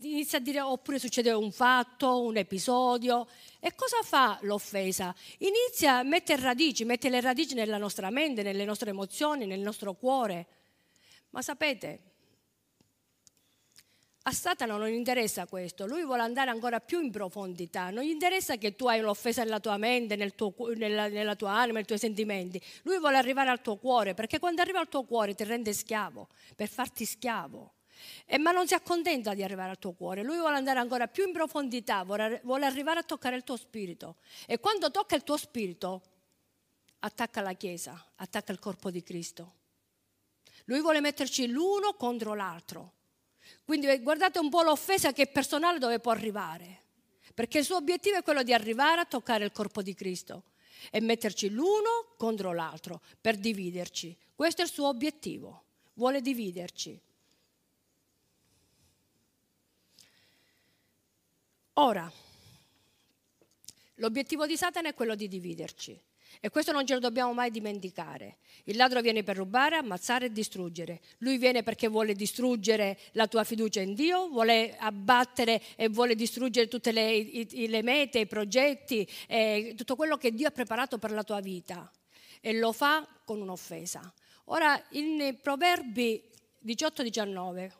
[0.00, 3.28] inizia a dire oppure succede un fatto, un episodio.
[3.60, 5.14] E cosa fa l'offesa?
[5.38, 9.94] Inizia a mettere radici, mette le radici nella nostra mente, nelle nostre emozioni, nel nostro
[9.94, 10.46] cuore.
[11.30, 12.09] Ma sapete,
[14.22, 18.56] a Satana non interessa questo, lui vuole andare ancora più in profondità, non gli interessa
[18.56, 21.98] che tu hai un'offesa nella tua mente, nel tuo, nella, nella, tua anima, nei tuoi
[21.98, 25.72] sentimenti, lui vuole arrivare al tuo cuore, perché quando arriva al tuo cuore ti rende
[25.72, 27.74] schiavo, per farti schiavo.
[28.26, 31.26] E, ma non si accontenta di arrivare al tuo cuore, lui vuole andare ancora più
[31.26, 34.16] in profondità, vuole, vuole arrivare a toccare il tuo spirito.
[34.46, 36.02] E quando tocca il tuo spirito,
[37.00, 39.54] attacca la Chiesa, attacca il corpo di Cristo.
[40.64, 42.92] Lui vuole metterci l'uno contro l'altro.
[43.64, 46.82] Quindi eh, guardate un po' l'offesa che è personale dove può arrivare.
[47.34, 50.44] Perché il suo obiettivo è quello di arrivare a toccare il corpo di Cristo
[50.90, 54.16] e metterci l'uno contro l'altro per dividerci.
[54.34, 55.64] Questo è il suo obiettivo.
[55.94, 57.00] Vuole dividerci.
[61.74, 62.10] Ora,
[63.94, 65.98] l'obiettivo di Satana è quello di dividerci.
[66.38, 68.38] E questo non ce lo dobbiamo mai dimenticare.
[68.64, 71.00] Il ladro viene per rubare, ammazzare e distruggere.
[71.18, 76.68] Lui viene perché vuole distruggere la tua fiducia in Dio, vuole abbattere e vuole distruggere
[76.68, 81.10] tutte le, i, le mete, i progetti, eh, tutto quello che Dio ha preparato per
[81.10, 81.90] la tua vita.
[82.40, 84.12] E lo fa con un'offesa.
[84.44, 86.22] Ora, in Proverbi
[86.64, 87.70] 18-19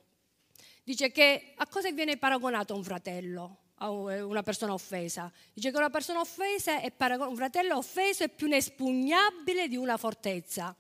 [0.84, 3.59] dice che a cosa viene paragonato un fratello?
[3.82, 5.30] A una persona offesa.
[5.52, 10.74] Dice che una persona offesa è un fratello offeso è più inespugnabile di una fortezza.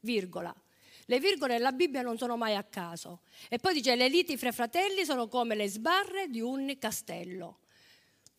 [0.00, 0.54] Virgola.
[1.06, 3.20] Le virgole nella Bibbia non sono mai a caso.
[3.48, 7.58] E poi dice le liti fra fratelli sono come le sbarre di un castello.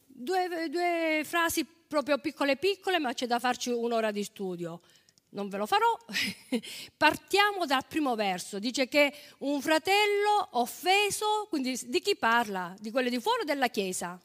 [0.05, 4.81] Due, due frasi proprio piccole piccole, ma c'è da farci un'ora di studio
[5.31, 5.97] non ve lo farò.
[6.97, 8.59] Partiamo dal primo verso.
[8.59, 12.75] Dice che un fratello offeso, quindi di chi parla?
[12.79, 14.19] Di quelli di fuori o della Chiesa?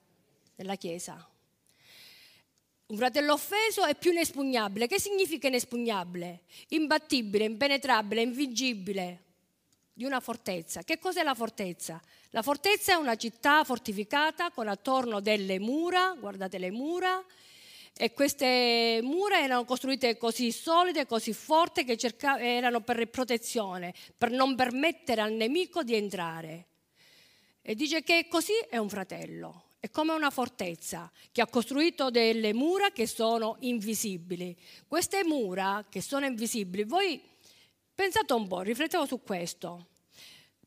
[0.54, 1.28] Della Chiesa.
[2.86, 4.86] Un fratello offeso è più inespugnabile.
[4.86, 6.42] Che significa inespugnabile?
[6.68, 9.22] Imbattibile, impenetrabile, invincibile
[9.92, 10.82] di una fortezza.
[10.82, 12.00] Che cos'è la fortezza?
[12.30, 17.24] La fortezza è una città fortificata con attorno delle mura, guardate le mura,
[17.98, 24.30] e queste mura erano costruite così solide, così forti che cerca- erano per protezione, per
[24.30, 26.66] non permettere al nemico di entrare.
[27.62, 32.52] E dice che così è un fratello, è come una fortezza che ha costruito delle
[32.52, 34.54] mura che sono invisibili.
[34.86, 37.18] Queste mura che sono invisibili, voi
[37.94, 39.86] pensate un po', riflettevo su questo.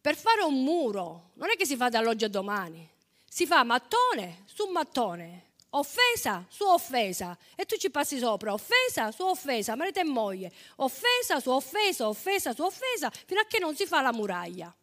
[0.02, 2.89] Per fare un muro non è che si fa dall'oggi a domani,
[3.24, 9.24] si fa mattone su mattone offesa su offesa e tu ci passi sopra, offesa su
[9.24, 13.86] offesa, marito e moglie, offesa su offesa, offesa su offesa, fino a che non si
[13.86, 14.74] fa la muraglia.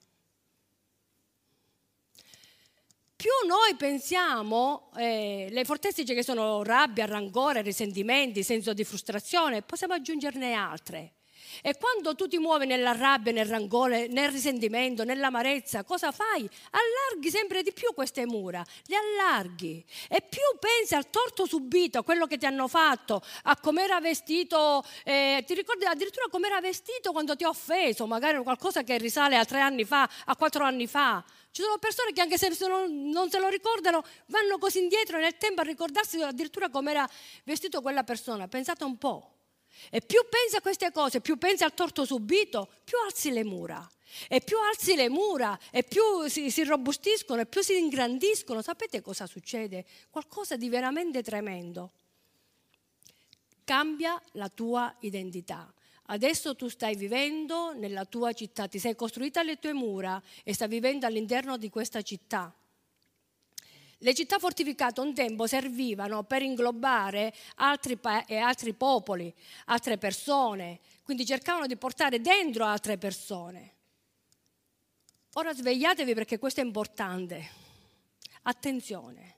[3.17, 9.95] Più noi pensiamo, eh, le fortezze che sono rabbia, rancore, risentimenti, senso di frustrazione, possiamo
[9.95, 11.16] aggiungerne altre.
[11.63, 16.49] E quando tu ti muovi nella rabbia, nel rancore, nel risentimento, nell'amarezza, cosa fai?
[16.71, 19.85] Allarghi sempre di più queste mura, le allarghi.
[20.09, 24.01] E più pensi al torto subito, a quello che ti hanno fatto, a come era
[24.01, 28.99] vestito, eh, ti ricordi addirittura come era vestito quando ti ha offeso, magari qualcosa che
[28.99, 31.25] risale a tre anni fa, a quattro anni fa.
[31.51, 35.63] Ci sono persone che anche se non se lo ricordano vanno così indietro nel tempo
[35.63, 37.09] a ricordarsi addirittura come era
[37.45, 38.47] vestito quella persona.
[38.47, 39.36] Pensate un po'.
[39.91, 43.89] E più pensi a queste cose, più pensi al torto subito, più alzi le mura.
[44.29, 48.63] E più alzi le mura e più si, si robustiscono e più si ingrandiscono.
[48.63, 49.85] Sapete cosa succede?
[50.11, 51.91] Qualcosa di veramente tremendo.
[53.65, 55.73] Cambia la tua identità.
[56.09, 60.69] Adesso tu stai vivendo nella tua città, ti sei costruita le tue mura e stai
[60.69, 62.55] vivendo all'interno di questa città.
[63.99, 69.33] Le città fortificate un tempo servivano per inglobare altri, altri popoli,
[69.67, 73.75] altre persone, quindi cercavano di portare dentro altre persone.
[75.35, 77.51] Ora svegliatevi perché questo è importante.
[78.43, 79.36] Attenzione.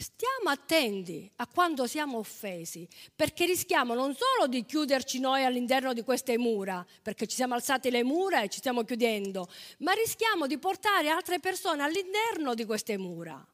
[0.00, 6.02] Stiamo attenti a quando siamo offesi, perché rischiamo non solo di chiuderci noi all'interno di
[6.02, 9.46] queste mura, perché ci siamo alzati le mura e ci stiamo chiudendo,
[9.80, 13.46] ma rischiamo di portare altre persone all'interno di queste mura.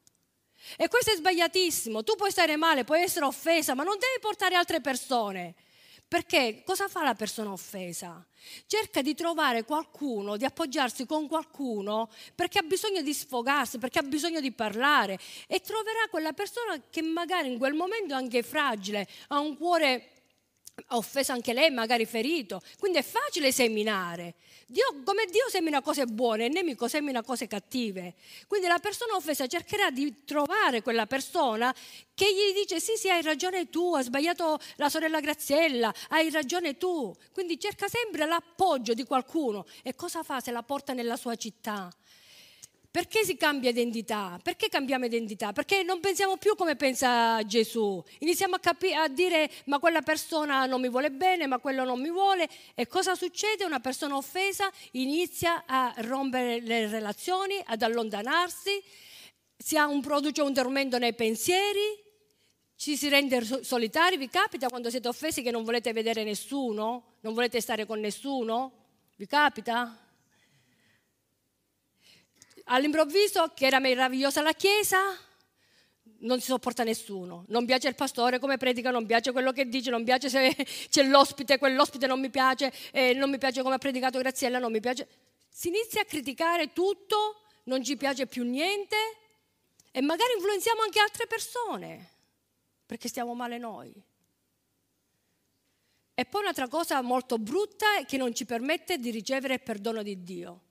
[0.77, 2.01] E questo è sbagliatissimo.
[2.05, 5.53] Tu puoi stare male, puoi essere offesa, ma non devi portare altre persone.
[6.07, 8.25] Perché cosa fa la persona offesa?
[8.65, 14.03] Cerca di trovare qualcuno, di appoggiarsi con qualcuno perché ha bisogno di sfogarsi, perché ha
[14.03, 19.05] bisogno di parlare e troverà quella persona che magari in quel momento è anche fragile,
[19.27, 20.11] ha un cuore
[20.89, 22.61] offeso anche lei, magari ferito.
[22.79, 24.35] Quindi è facile seminare.
[24.69, 28.15] Dio, come Dio semina cose buone, il nemico semina cose cattive.
[28.47, 31.73] Quindi la persona offesa cercherà di trovare quella persona
[32.13, 36.75] che gli dice sì sì hai ragione tu, ha sbagliato la sorella Graziella, hai ragione
[36.75, 37.15] tu.
[37.31, 39.65] Quindi cerca sempre l'appoggio di qualcuno.
[39.83, 41.89] E cosa fa se la porta nella sua città?
[42.97, 44.39] Perché si cambia identità?
[44.41, 45.53] Perché cambiamo identità?
[45.53, 48.03] Perché non pensiamo più come pensa Gesù.
[48.21, 52.01] Iniziamo a, capi- a, dire ma quella persona non mi vuole bene, ma quello non
[52.01, 52.49] mi vuole.
[52.73, 53.65] E cosa succede?
[53.65, 58.81] Una persona offesa inizia a rompere le relazioni, ad allontanarsi,
[59.55, 62.03] si un, produce un tormento nei pensieri,
[62.75, 64.17] ci si rende solitari.
[64.17, 67.17] Vi capita quando siete offesi che non volete vedere nessuno?
[67.19, 68.71] Non volete stare con nessuno?
[69.17, 70.06] Vi capita?
[72.69, 74.99] All'improvviso, che era meravigliosa la chiesa,
[76.19, 79.89] non si sopporta nessuno, non piace il pastore come predica, non piace quello che dice,
[79.89, 80.55] non piace se
[80.89, 84.71] c'è l'ospite, quell'ospite non mi piace, eh, non mi piace come ha predicato Graziella, non
[84.71, 85.07] mi piace.
[85.49, 88.95] Si inizia a criticare tutto, non ci piace più niente
[89.91, 92.09] e magari influenziamo anche altre persone
[92.85, 93.93] perché stiamo male noi.
[96.13, 100.01] E poi un'altra cosa molto brutta è che non ci permette di ricevere il perdono
[100.01, 100.61] di Dio.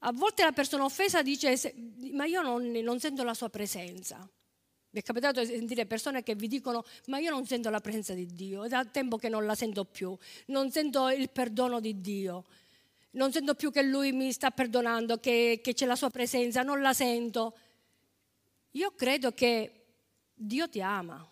[0.00, 1.74] A volte la persona offesa dice,
[2.12, 4.16] ma io non, non sento la sua presenza.
[4.92, 8.12] Mi è capitato di sentire persone che vi dicono, ma io non sento la presenza
[8.12, 12.00] di Dio, è da tempo che non la sento più, non sento il perdono di
[12.00, 12.44] Dio,
[13.12, 16.80] non sento più che Lui mi sta perdonando, che, che c'è la sua presenza, non
[16.80, 17.56] la sento.
[18.72, 19.84] Io credo che
[20.34, 21.24] Dio ti ama,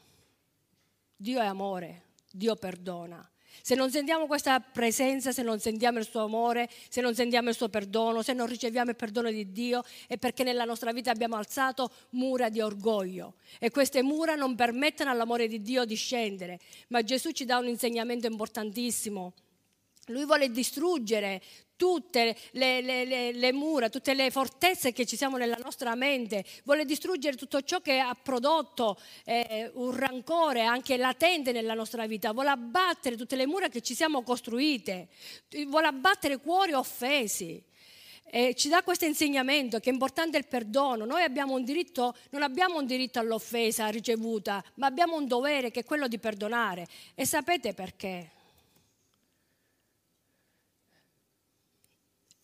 [1.16, 3.28] Dio è amore, Dio perdona.
[3.62, 7.55] Se non sentiamo questa presenza, se non sentiamo il suo amore, se non sentiamo il
[7.55, 11.37] suo perdono, se non riceviamo il perdono di Dio, è perché nella nostra vita abbiamo
[11.37, 16.59] alzato mura di orgoglio e queste mura non permettono all'amore di Dio di scendere.
[16.88, 19.33] Ma Gesù ci dà un insegnamento importantissimo.
[20.07, 21.42] Lui vuole distruggere
[21.79, 26.45] tutte le, le, le, le, mura, tutte le fortezze che ci siamo nella nostra mente,
[26.64, 32.33] vuole distruggere tutto ciò che ha prodotto eh, un rancore anche latente nella nostra vita,
[32.33, 35.09] vuole abbattere tutte le mura che ci siamo costruite,
[35.69, 37.62] vuole abbattere cuori offesi.
[38.31, 41.07] E ci dà questo insegnamento che è importante il perdono.
[41.07, 45.81] Noi abbiamo un diritto, non abbiamo un diritto all'offesa ricevuta, ma abbiamo un dovere che
[45.81, 46.87] è quello di perdonare.
[47.14, 48.33] E sapete perché?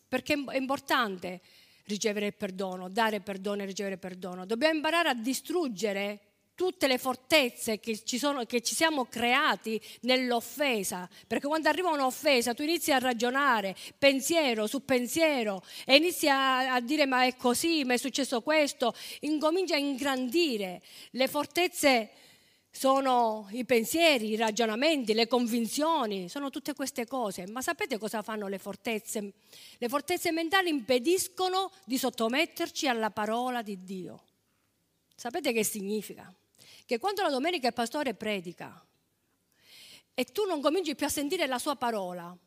[0.07, 1.41] Perché è importante
[1.85, 4.45] ricevere il perdono, dare perdono e ricevere perdono.
[4.45, 6.19] Dobbiamo imparare a distruggere
[6.55, 12.53] tutte le fortezze che ci, sono, che ci siamo creati nell'offesa, perché quando arriva un'offesa
[12.53, 17.83] tu inizi a ragionare pensiero su pensiero e inizi a, a dire ma è così,
[17.83, 22.09] ma è successo questo, incomincia a ingrandire le fortezze
[22.77, 27.47] sono i pensieri, i ragionamenti, le convinzioni, sono tutte queste cose.
[27.47, 29.31] Ma sapete cosa fanno le fortezze?
[29.77, 34.23] Le fortezze mentali impediscono di sottometterci alla parola di Dio.
[35.15, 36.31] Sapete che significa?
[36.85, 38.85] Che quando la domenica il pastore predica
[40.13, 42.37] e tu non cominci più a sentire la sua parola,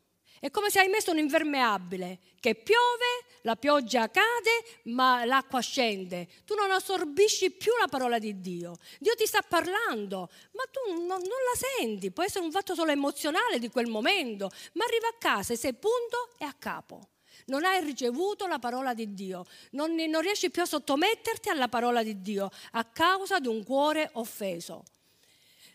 [0.41, 6.29] è come se hai messo un impermeabile che piove, la pioggia cade, ma l'acqua scende.
[6.45, 8.77] Tu non assorbisci più la parola di Dio.
[8.99, 12.11] Dio ti sta parlando, ma tu non, non la senti.
[12.11, 15.75] Può essere un fatto solo emozionale di quel momento, ma arriva a casa e sei
[15.75, 17.09] punto e a capo.
[17.47, 22.03] Non hai ricevuto la parola di Dio, non, non riesci più a sottometterti alla parola
[22.03, 24.85] di Dio a causa di un cuore offeso.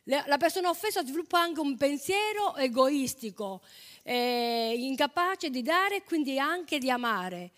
[0.08, 3.62] La persona offesa sviluppa anche un pensiero egoistico
[4.04, 7.52] eh, incapace di dare e quindi anche di amare.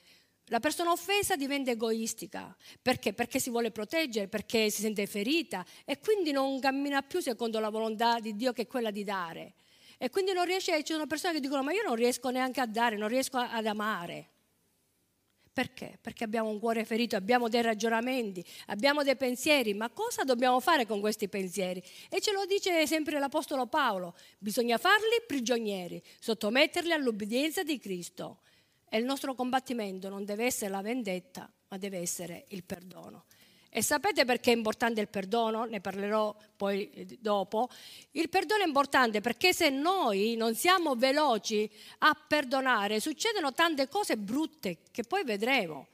[0.49, 2.55] La persona offesa diventa egoistica.
[2.79, 3.13] Perché?
[3.13, 7.69] Perché si vuole proteggere, perché si sente ferita e quindi non cammina più secondo la
[7.69, 9.55] volontà di Dio che è quella di dare.
[9.97, 12.67] E quindi non riesce, ci sono persone che dicono ma io non riesco neanche a
[12.67, 14.33] dare, non riesco ad amare.
[15.55, 15.97] Perché?
[16.01, 20.85] Perché abbiamo un cuore ferito, abbiamo dei ragionamenti, abbiamo dei pensieri, ma cosa dobbiamo fare
[20.85, 21.81] con questi pensieri?
[22.09, 28.41] E ce lo dice sempre l'Apostolo Paolo, bisogna farli prigionieri, sottometterli all'obbedienza di Cristo.
[28.89, 33.23] E il nostro combattimento non deve essere la vendetta, ma deve essere il perdono.
[33.77, 35.65] E sapete perché è importante il perdono?
[35.65, 37.67] Ne parlerò poi eh, dopo.
[38.11, 44.15] Il perdono è importante perché se noi non siamo veloci a perdonare, succedono tante cose
[44.15, 45.87] brutte che poi vedremo.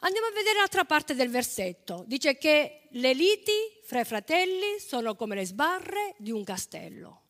[0.00, 2.04] Andiamo a vedere l'altra parte del versetto.
[2.06, 7.22] Dice che le liti fra i fratelli sono come le sbarre di un castello.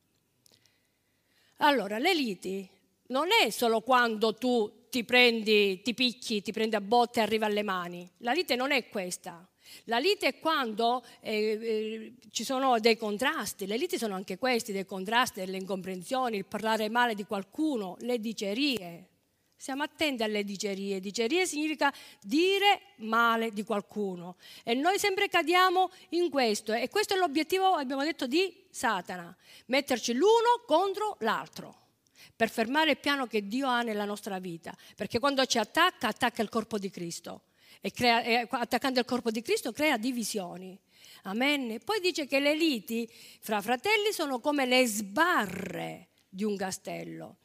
[1.58, 2.68] Allora, le liti
[3.10, 7.46] non è solo quando tu ti prendi, ti picchi, ti prendi a botte e arriva
[7.46, 8.10] alle mani.
[8.18, 9.48] La lite non è questa.
[9.84, 14.72] La lite è quando eh, eh, ci sono dei contrasti, le liti sono anche questi,
[14.72, 19.08] dei contrasti, delle incomprensioni, il parlare male di qualcuno, le dicerie.
[19.58, 21.00] Siamo attenti alle dicerie.
[21.00, 24.36] Dicerie significa dire male di qualcuno.
[24.62, 26.72] E noi sempre cadiamo in questo.
[26.74, 29.34] E questo è l'obiettivo, abbiamo detto, di Satana.
[29.66, 31.74] Metterci l'uno contro l'altro.
[32.36, 34.76] Per fermare il piano che Dio ha nella nostra vita.
[34.94, 37.45] Perché quando ci attacca, attacca il corpo di Cristo
[37.80, 40.78] e, crea, e attaccando il corpo di Cristo crea divisioni.
[41.22, 41.80] Amen.
[41.84, 43.10] Poi dice che le liti
[43.40, 47.38] fra fratelli sono come le sbarre di un castello.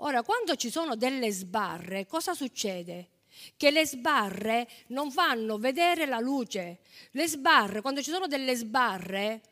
[0.00, 3.08] Ora, quando ci sono delle sbarre, cosa succede?
[3.56, 6.78] Che le sbarre non fanno vedere la luce.
[7.12, 9.42] Le sbarre, quando ci sono delle sbarre,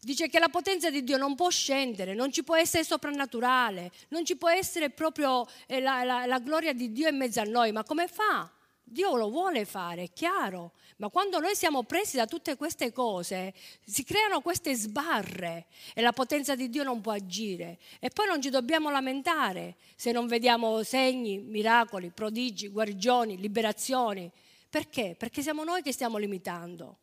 [0.00, 4.24] dice che la potenza di Dio non può scendere, non ci può essere soprannaturale, non
[4.24, 7.72] ci può essere proprio eh, la, la, la gloria di Dio in mezzo a noi.
[7.72, 8.52] Ma come fa?
[8.86, 13.54] Dio lo vuole fare, è chiaro, ma quando noi siamo presi da tutte queste cose,
[13.84, 17.78] si creano queste sbarre e la potenza di Dio non può agire.
[17.98, 24.30] E poi non ci dobbiamo lamentare se non vediamo segni, miracoli, prodigi, guarigioni, liberazioni.
[24.68, 25.16] Perché?
[25.18, 26.98] Perché siamo noi che stiamo limitando.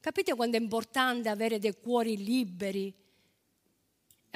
[0.00, 2.94] Capite quando è importante avere dei cuori liberi?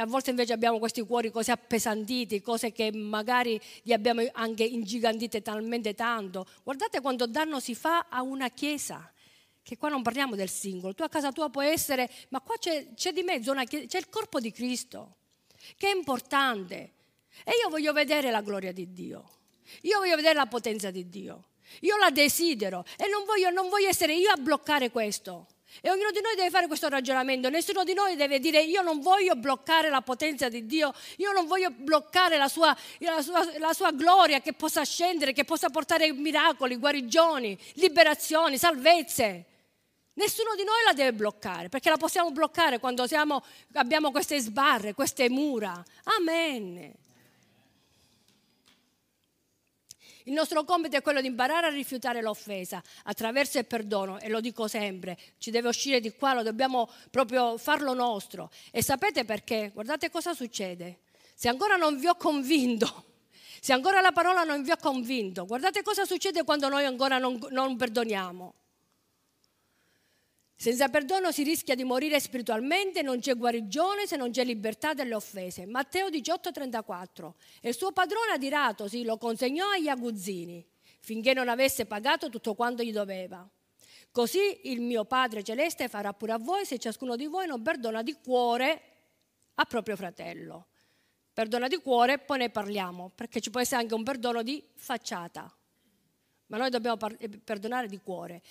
[0.01, 5.43] A volte invece abbiamo questi cuori così appesantiti, cose che magari li abbiamo anche ingigantite
[5.43, 6.47] talmente tanto.
[6.63, 9.13] Guardate quando danno si fa a una chiesa,
[9.63, 12.95] che qua non parliamo del singolo, tu a casa tua puoi essere, ma qua c'è,
[12.95, 15.17] c'è di mezzo una chiesa, c'è il corpo di Cristo,
[15.77, 16.93] che è importante.
[17.45, 19.29] E io voglio vedere la gloria di Dio,
[19.83, 21.45] io voglio vedere la potenza di Dio,
[21.81, 25.47] io la desidero e non voglio, non voglio essere io a bloccare questo.
[25.81, 29.01] E ognuno di noi deve fare questo ragionamento, nessuno di noi deve dire io non
[29.01, 33.73] voglio bloccare la potenza di Dio, io non voglio bloccare la sua, la sua, la
[33.73, 39.45] sua gloria che possa scendere, che possa portare miracoli, guarigioni, liberazioni, salvezze.
[40.15, 43.43] Nessuno di noi la deve bloccare, perché la possiamo bloccare quando siamo,
[43.75, 45.83] abbiamo queste sbarre, queste mura.
[46.19, 46.93] Amen.
[50.25, 54.41] Il nostro compito è quello di imparare a rifiutare l'offesa attraverso il perdono e lo
[54.41, 58.51] dico sempre, ci deve uscire di qua, lo dobbiamo proprio farlo nostro.
[58.71, 59.71] E sapete perché?
[59.73, 61.01] Guardate cosa succede.
[61.35, 63.05] Se ancora non vi ho convinto,
[63.61, 67.39] se ancora la parola non vi ha convinto, guardate cosa succede quando noi ancora non,
[67.51, 68.55] non perdoniamo.
[70.63, 75.15] Senza perdono si rischia di morire spiritualmente, non c'è guarigione se non c'è libertà dalle
[75.15, 75.65] offese.
[75.65, 77.33] Matteo 18:34.
[77.63, 80.63] E il suo padrone adirato lo consegnò agli aguzzini
[80.99, 83.49] finché non avesse pagato tutto quanto gli doveva.
[84.13, 88.03] Così il mio Padre Celeste farà pure a voi se ciascuno di voi non perdona
[88.03, 88.83] di cuore
[89.55, 90.67] a proprio fratello.
[91.33, 95.51] Perdona di cuore, poi ne parliamo, perché ci può essere anche un perdono di facciata.
[96.49, 96.99] Ma noi dobbiamo
[97.45, 98.43] perdonare di cuore.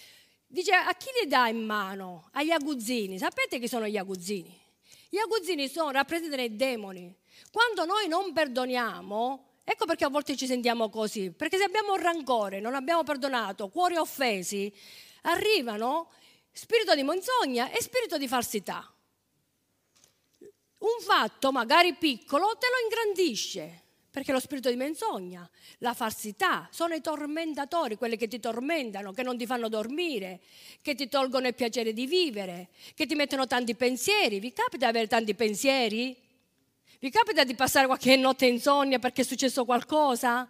[0.52, 2.30] Dice a chi li dà in mano?
[2.32, 3.20] Agli aguzzini.
[3.20, 4.60] Sapete chi sono gli aguzzini?
[5.08, 7.16] Gli aguzzini sono, rappresentano i demoni.
[7.52, 12.60] Quando noi non perdoniamo, ecco perché a volte ci sentiamo così, perché se abbiamo rancore,
[12.60, 14.74] non abbiamo perdonato, cuori offesi,
[15.22, 16.10] arrivano
[16.52, 18.92] spirito di menzogna e spirito di falsità.
[20.80, 23.84] Un fatto magari piccolo te lo ingrandisce.
[24.20, 29.24] Perché lo spirito di menzogna, la falsità, sono i tormentatori, quelli che ti tormentano, che
[29.24, 30.42] non ti fanno dormire,
[30.82, 34.42] che ti tolgono il piacere di vivere, che ti mettono tanti pensieri.
[34.42, 36.14] Vi capita di avere tanti pensieri?
[37.00, 40.50] Vi capita di passare qualche notte insonnia perché è successo qualcosa?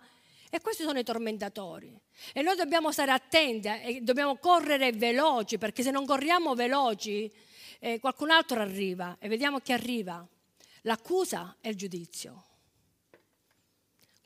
[0.49, 1.95] E questi sono i tormentatori.
[2.33, 7.31] E noi dobbiamo stare attenti eh, e dobbiamo correre veloci, perché se non corriamo veloci,
[7.77, 10.27] eh, qualcun altro arriva e vediamo chi arriva.
[10.81, 12.45] L'accusa e il giudizio.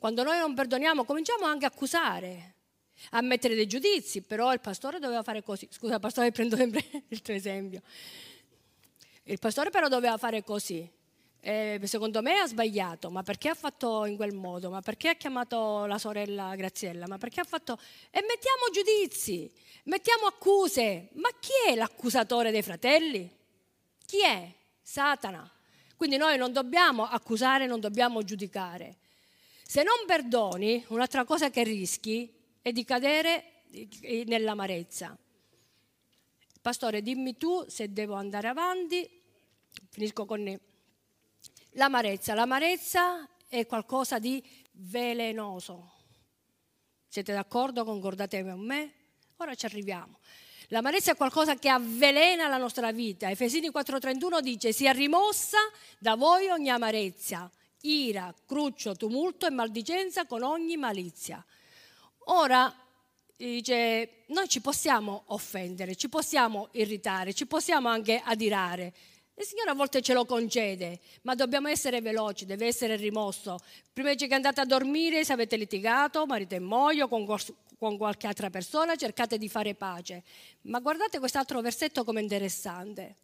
[0.04, 2.56] Quando noi non perdoniamo cominciamo anche a accusare,
[3.12, 5.66] a mettere dei giudizi, però il pastore doveva fare così.
[5.70, 7.80] Scusa, pastore, prendo sempre il tuo esempio.
[9.22, 10.86] Il pastore però doveva fare così.
[11.40, 14.68] Eh, secondo me ha sbagliato, ma perché ha fatto in quel modo?
[14.68, 17.06] Ma perché ha chiamato la sorella Graziella?
[17.08, 17.78] Ma perché ha fatto...
[18.10, 19.50] E mettiamo giudizi,
[19.84, 21.08] mettiamo accuse.
[21.14, 23.26] Ma chi è l'accusatore dei fratelli?
[24.04, 24.52] Chi è?
[24.82, 25.50] Satana.
[25.96, 28.98] Quindi noi non dobbiamo accusare, non dobbiamo giudicare.
[29.66, 33.62] Se non perdoni, un'altra cosa che rischi è di cadere
[34.26, 35.16] nell'amarezza.
[36.60, 39.08] Pastore, dimmi tu se devo andare avanti.
[39.90, 40.60] Finisco con
[41.72, 42.34] l'amarezza.
[42.34, 44.42] L'amarezza è qualcosa di
[44.72, 45.92] velenoso.
[47.08, 47.84] Siete d'accordo?
[47.84, 48.92] Concordate con me?
[49.38, 50.18] Ora ci arriviamo.
[50.68, 53.30] L'amarezza è qualcosa che avvelena la nostra vita.
[53.30, 55.58] Efesini 4:31 dice: Sia rimossa
[55.98, 57.50] da voi ogni amarezza,
[57.84, 61.44] ira, cruccio, tumulto e maldicenza con ogni malizia.
[62.26, 62.72] Ora
[63.36, 68.92] dice: Noi ci possiamo offendere, ci possiamo irritare, ci possiamo anche adirare.
[69.36, 73.58] Il Signore a volte ce lo concede, ma dobbiamo essere veloci, deve essere rimosso.
[73.92, 77.26] Prima che andate a dormire, se avete litigato, marito e moglie, con,
[77.76, 80.22] con qualche altra persona, cercate di fare pace.
[80.62, 83.16] Ma guardate quest'altro versetto come interessante.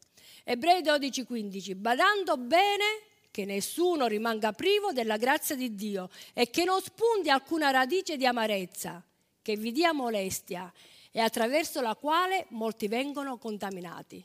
[0.42, 6.80] Ebrei 12:15, badando bene che nessuno rimanga privo della grazia di Dio e che non
[6.80, 9.02] spunti alcuna radice di amarezza,
[9.42, 10.72] che vi dia molestia
[11.12, 14.24] e attraverso la quale molti vengono contaminati.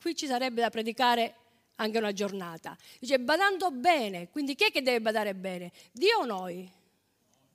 [0.00, 1.34] Qui ci sarebbe da predicare
[1.76, 2.76] anche una giornata.
[2.98, 5.72] Dice badando bene, quindi chi è che deve badare bene?
[5.92, 6.70] Dio o noi?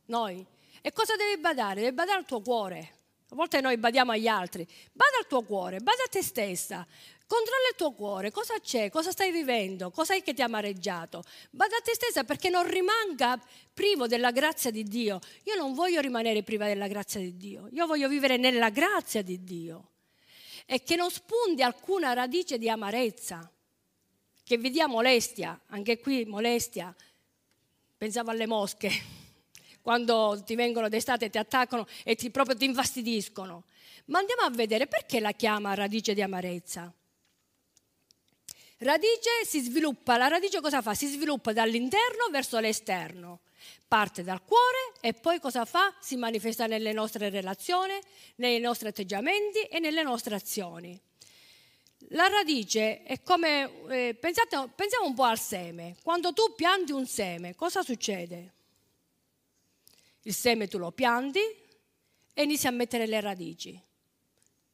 [0.05, 0.45] Noi.
[0.81, 1.81] E cosa devi badare?
[1.81, 2.99] Devi badare al tuo cuore.
[3.29, 4.67] A volte noi badiamo agli altri.
[4.91, 6.85] Bada al tuo cuore, bada a te stessa.
[7.31, 11.23] Controlla il tuo cuore, cosa c'è, cosa stai vivendo, cosa è che ti ha amareggiato.
[11.49, 13.41] Bada a te stessa perché non rimanga
[13.73, 15.21] privo della grazia di Dio.
[15.43, 19.45] Io non voglio rimanere priva della grazia di Dio, io voglio vivere nella grazia di
[19.45, 19.91] Dio.
[20.65, 23.49] E che non spunti alcuna radice di amarezza,
[24.43, 26.93] che vi dia molestia, anche qui molestia.
[27.97, 28.91] Pensavo alle mosche
[29.81, 33.63] quando ti vengono d'estate e ti attaccano e ti, proprio ti infastidiscono.
[34.07, 36.93] Ma andiamo a vedere perché la chiama radice di amarezza.
[38.81, 40.95] Radice si sviluppa, la radice cosa fa?
[40.95, 43.41] Si sviluppa dall'interno verso l'esterno.
[43.87, 45.93] Parte dal cuore e poi cosa fa?
[45.99, 47.93] Si manifesta nelle nostre relazioni,
[48.37, 50.99] nei nostri atteggiamenti e nelle nostre azioni.
[52.09, 55.95] La radice è come, eh, pensate, pensiamo un po' al seme.
[56.01, 58.53] Quando tu pianti un seme, cosa succede?
[60.23, 61.39] Il seme tu lo pianti
[62.33, 63.79] e inizi a mettere le radici.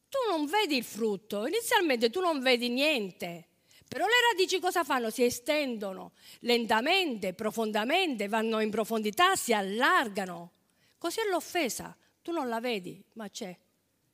[0.08, 3.48] Tu non vedi il frutto, inizialmente tu non vedi niente,
[3.88, 5.10] però le radici cosa fanno?
[5.10, 10.52] Si estendono lentamente, profondamente, vanno in profondità, si allargano.
[10.98, 13.56] Così è l'offesa, tu non la vedi, ma c'è,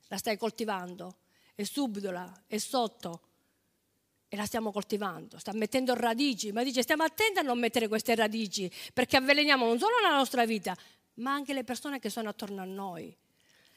[0.08, 1.16] la stai coltivando,
[1.54, 3.20] è subdola, è sotto.
[4.28, 8.14] E la stiamo coltivando, sta mettendo radici, ma dice stiamo attenti a non mettere queste
[8.16, 10.76] radici perché avveleniamo non solo la nostra vita,
[11.14, 13.16] ma anche le persone che sono attorno a noi.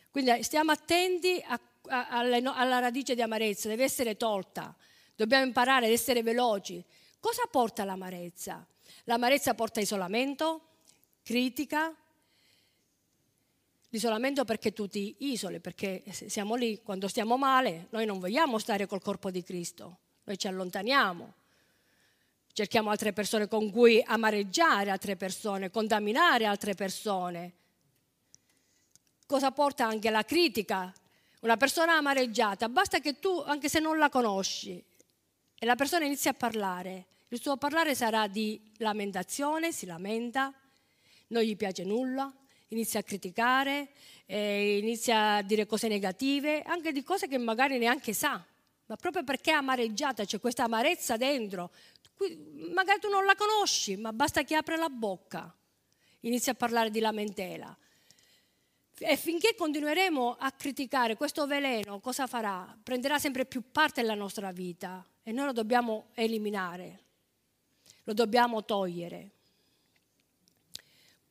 [0.10, 4.76] Quindi stiamo attenti a, a, alle, alla radice di amarezza, deve essere tolta,
[5.18, 6.82] dobbiamo imparare ad essere veloci.
[7.20, 8.66] Cosa porta l'amarezza?
[9.04, 10.62] L'amarezza porta isolamento,
[11.24, 11.94] critica,
[13.90, 18.86] l'isolamento perché tu ti isoli, perché siamo lì quando stiamo male, noi non vogliamo stare
[18.86, 21.34] col corpo di Cristo, noi ci allontaniamo
[22.58, 27.54] cerchiamo altre persone con cui amareggiare altre persone, contaminare altre persone.
[29.28, 30.92] Cosa porta anche la critica?
[31.42, 34.84] Una persona amareggiata, basta che tu, anche se non la conosci,
[35.60, 40.54] e la persona inizia a parlare, il suo parlare sarà di lamentazione, si lamenta,
[41.28, 42.32] non gli piace nulla,
[42.70, 43.90] inizia a criticare,
[44.28, 48.44] eh, inizia a dire cose negative, anche di cose che magari neanche sa,
[48.86, 51.72] ma proprio perché è amareggiata, c'è questa amarezza dentro,
[52.74, 55.54] magari tu non la conosci, ma basta che apre la bocca,
[56.22, 57.76] inizia a parlare di lamentela.
[59.00, 62.78] E finché continueremo a criticare questo veleno, cosa farà?
[62.82, 67.00] Prenderà sempre più parte della nostra vita e noi lo dobbiamo eliminare,
[68.06, 69.32] lo dobbiamo togliere.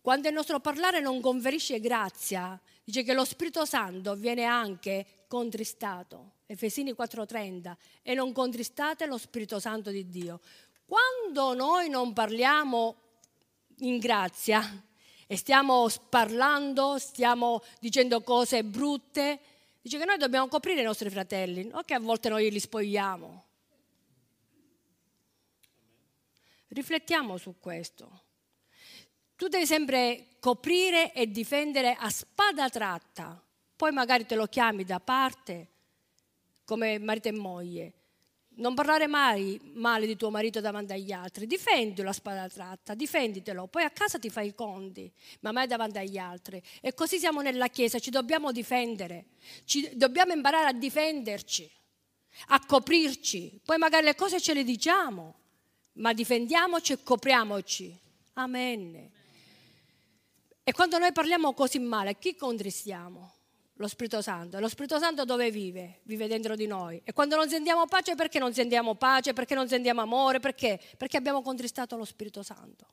[0.03, 6.33] Quando il nostro parlare non conferisce grazia, dice che lo Spirito Santo viene anche contristato.
[6.45, 10.41] Efesini 4:30 e non contristate lo Spirito Santo di Dio.
[10.85, 12.97] Quando noi non parliamo
[13.79, 14.61] in grazia
[15.27, 19.41] e stiamo parlando, stiamo dicendo cose brutte,
[19.81, 23.45] dice che noi dobbiamo coprire i nostri fratelli, non che a volte noi li spogliamo.
[26.69, 28.23] Riflettiamo su questo.
[29.37, 33.41] Tu devi sempre coprire e difendere a spada tratta,
[33.77, 35.69] poi magari te lo chiami da parte
[36.65, 37.93] come marito e moglie.
[38.59, 43.67] Non parlare mai male di tuo marito davanti agli altri, difendilo a spada tratta, difenditelo,
[43.67, 46.63] poi a casa ti fai i conti, ma mai davanti agli altri.
[46.81, 49.27] E così siamo nella Chiesa, ci dobbiamo difendere,
[49.65, 51.71] ci dobbiamo imparare a difenderci,
[52.49, 55.46] a coprirci, poi magari le cose ce le diciamo,
[55.97, 57.99] ma difendiamoci e copriamoci.
[58.35, 59.11] Amen.
[60.65, 63.35] E quando noi parliamo così male, chi contristiamo?
[63.77, 64.57] lo Spirito Santo.
[64.57, 66.01] E lo Spirito Santo dove vive?
[66.05, 67.01] Vive dentro di noi.
[67.05, 69.33] E quando non sentiamo pace, perché non sentiamo pace?
[69.33, 70.41] Perché non sentiamo amore?
[70.41, 70.81] Perché?
[70.97, 72.87] Perché abbiamo contristato lo Spirito Santo.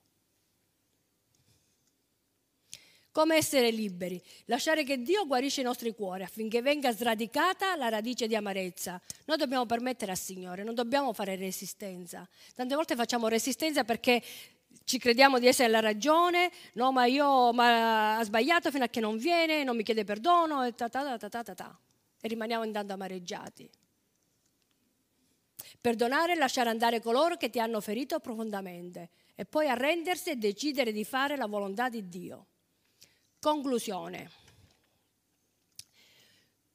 [3.14, 4.20] Come essere liberi?
[4.46, 9.00] Lasciare che Dio guarisce i nostri cuori affinché venga sradicata la radice di amarezza.
[9.26, 12.28] Noi dobbiamo permettere al Signore, non dobbiamo fare resistenza.
[12.56, 14.20] Tante volte facciamo resistenza perché
[14.84, 19.00] ci crediamo di essere la ragione, no, ma io ma ha sbagliato fino a che
[19.00, 21.80] non viene, non mi chiede perdono e ta ta ta ta ta ta.
[22.20, 23.70] E rimaniamo intanto amareggiati.
[25.80, 30.92] Perdonare e lasciare andare coloro che ti hanno ferito profondamente e poi arrendersi e decidere
[30.92, 32.48] di fare la volontà di Dio.
[33.44, 34.30] Conclusione.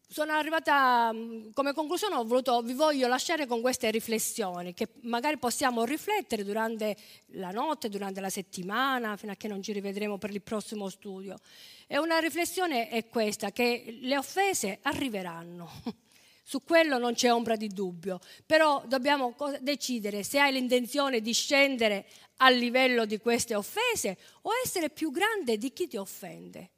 [0.06, 5.38] Sono arrivata mm, come conclusione, ho voluto, vi voglio lasciare con queste riflessioni che magari
[5.38, 6.94] possiamo riflettere durante
[7.28, 11.38] la notte, durante la settimana, fino a che non ci rivedremo per il prossimo studio.
[11.86, 15.70] E una riflessione è questa, che le offese arriveranno.
[16.48, 22.06] Su quello non c'è ombra di dubbio, però dobbiamo decidere se hai l'intenzione di scendere
[22.38, 26.70] al livello di queste offese o essere più grande di chi ti offende.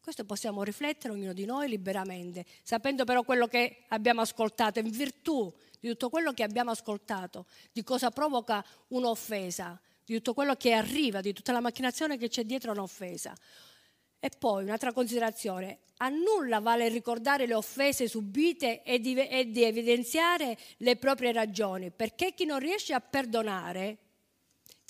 [0.00, 5.52] Questo possiamo riflettere ognuno di noi liberamente, sapendo però quello che abbiamo ascoltato, in virtù
[5.80, 11.20] di tutto quello che abbiamo ascoltato, di cosa provoca un'offesa, di tutto quello che arriva,
[11.20, 13.36] di tutta la macchinazione che c'è dietro un'offesa.
[14.24, 19.64] E poi un'altra considerazione, a nulla vale ricordare le offese subite e di, e di
[19.64, 23.98] evidenziare le proprie ragioni, perché chi non riesce a perdonare,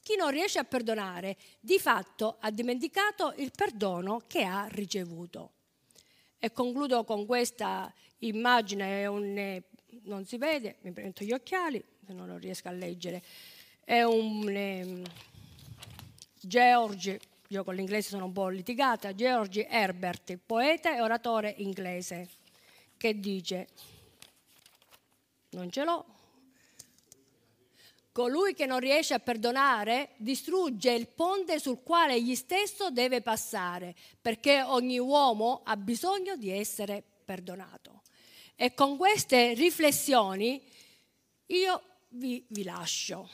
[0.05, 5.51] chi non riesce a perdonare, di fatto ha dimenticato il perdono che ha ricevuto.
[6.39, 9.61] E concludo con questa immagine, un,
[10.03, 13.21] non si vede, mi prendo gli occhiali, se non lo riesco a leggere,
[13.83, 15.03] è un eh,
[16.41, 22.29] George io con l'inglese sono un po' litigata, George Herbert, poeta e oratore inglese,
[22.97, 23.69] che dice,
[25.51, 26.05] non ce l'ho,
[28.11, 33.95] colui che non riesce a perdonare distrugge il ponte sul quale egli stesso deve passare,
[34.21, 38.03] perché ogni uomo ha bisogno di essere perdonato.
[38.57, 40.61] E con queste riflessioni
[41.47, 43.29] io vi, vi lascio.